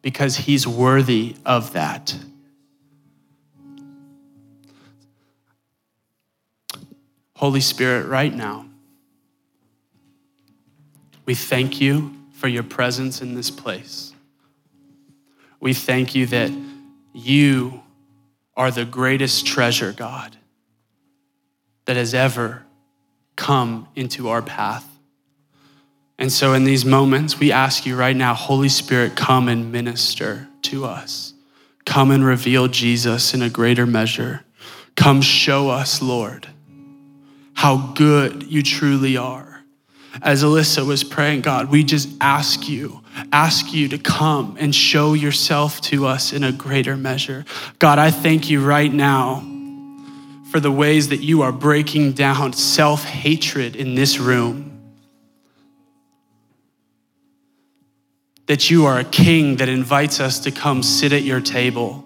Because 0.00 0.36
He's 0.36 0.66
worthy 0.66 1.36
of 1.44 1.72
that. 1.74 2.16
Holy 7.36 7.60
Spirit, 7.60 8.06
right 8.06 8.32
now, 8.32 8.66
we 11.26 11.34
thank 11.34 11.80
you 11.80 12.14
for 12.32 12.48
your 12.48 12.62
presence 12.62 13.20
in 13.20 13.34
this 13.34 13.50
place. 13.50 14.12
We 15.60 15.74
thank 15.74 16.14
you 16.14 16.26
that 16.26 16.50
you 17.12 17.82
are 18.56 18.70
the 18.70 18.84
greatest 18.84 19.46
treasure, 19.46 19.92
God, 19.92 20.36
that 21.84 21.96
has 21.96 22.14
ever 22.14 22.64
come 23.42 23.88
into 23.96 24.28
our 24.28 24.42
path. 24.42 24.88
And 26.18 26.30
so, 26.30 26.52
in 26.54 26.64
these 26.64 26.84
moments, 26.84 27.40
we 27.40 27.50
ask 27.50 27.84
you 27.84 27.96
right 27.96 28.14
now, 28.14 28.34
Holy 28.34 28.68
Spirit, 28.68 29.16
come 29.16 29.48
and 29.48 29.72
minister 29.72 30.48
to 30.62 30.84
us. 30.84 31.34
Come 31.84 32.12
and 32.12 32.24
reveal 32.24 32.68
Jesus 32.68 33.34
in 33.34 33.42
a 33.42 33.50
greater 33.50 33.86
measure. 33.86 34.44
Come 34.94 35.20
show 35.20 35.70
us, 35.70 36.00
Lord, 36.00 36.46
how 37.54 37.92
good 37.94 38.44
you 38.44 38.62
truly 38.62 39.16
are 39.16 39.52
as 40.20 40.44
Alyssa 40.44 40.86
was 40.86 41.02
praying, 41.04 41.40
God, 41.40 41.70
we 41.70 41.84
just 41.84 42.08
ask 42.20 42.68
you, 42.68 43.00
ask 43.32 43.72
you 43.72 43.88
to 43.88 43.98
come 43.98 44.56
and 44.60 44.74
show 44.74 45.14
yourself 45.14 45.80
to 45.82 46.06
us 46.06 46.32
in 46.32 46.44
a 46.44 46.52
greater 46.52 46.96
measure. 46.96 47.44
God, 47.78 47.98
I 47.98 48.10
thank 48.10 48.50
you 48.50 48.62
right 48.62 48.92
now 48.92 49.42
for 50.52 50.60
the 50.60 50.70
ways 50.70 51.08
that 51.08 51.22
you 51.22 51.42
are 51.42 51.50
breaking 51.50 52.12
down 52.12 52.52
self 52.52 53.02
hatred 53.04 53.74
in 53.74 53.96
this 53.96 54.18
room. 54.18 54.68
That 58.46 58.70
you 58.70 58.86
are 58.86 58.98
a 58.98 59.04
king 59.04 59.56
that 59.56 59.68
invites 59.68 60.20
us 60.20 60.38
to 60.40 60.50
come 60.52 60.82
sit 60.82 61.12
at 61.12 61.22
your 61.22 61.40
table. 61.40 62.04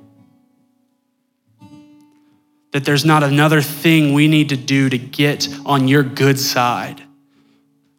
That 2.70 2.84
there's 2.84 3.04
not 3.04 3.22
another 3.22 3.60
thing 3.60 4.14
we 4.14 4.28
need 4.28 4.48
to 4.50 4.56
do 4.56 4.88
to 4.88 4.98
get 4.98 5.48
on 5.66 5.88
your 5.88 6.02
good 6.02 6.38
side 6.38 7.02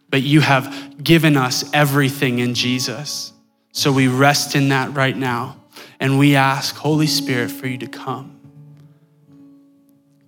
but 0.09 0.23
you 0.23 0.41
have 0.41 1.03
given 1.03 1.37
us 1.37 1.69
everything 1.73 2.39
in 2.39 2.53
Jesus. 2.53 3.33
So 3.71 3.91
we 3.91 4.07
rest 4.07 4.55
in 4.55 4.69
that 4.69 4.95
right 4.95 5.15
now. 5.15 5.57
And 5.99 6.17
we 6.17 6.35
ask, 6.35 6.75
Holy 6.75 7.07
Spirit, 7.07 7.51
for 7.51 7.67
you 7.67 7.77
to 7.79 7.87
come. 7.87 8.36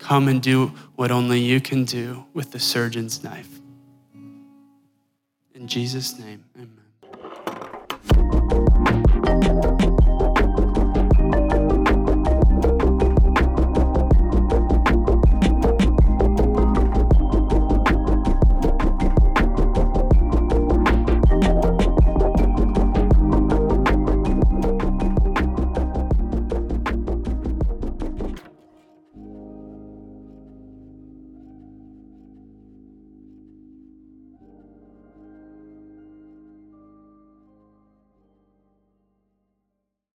Come 0.09 0.27
and 0.27 0.41
do 0.41 0.73
what 0.95 1.11
only 1.11 1.39
you 1.39 1.61
can 1.61 1.85
do 1.85 2.25
with 2.33 2.49
the 2.51 2.59
surgeon's 2.59 3.23
knife. 3.23 3.59
In 5.53 5.67
Jesus' 5.67 6.17
name, 6.17 6.45
amen. 6.55 6.78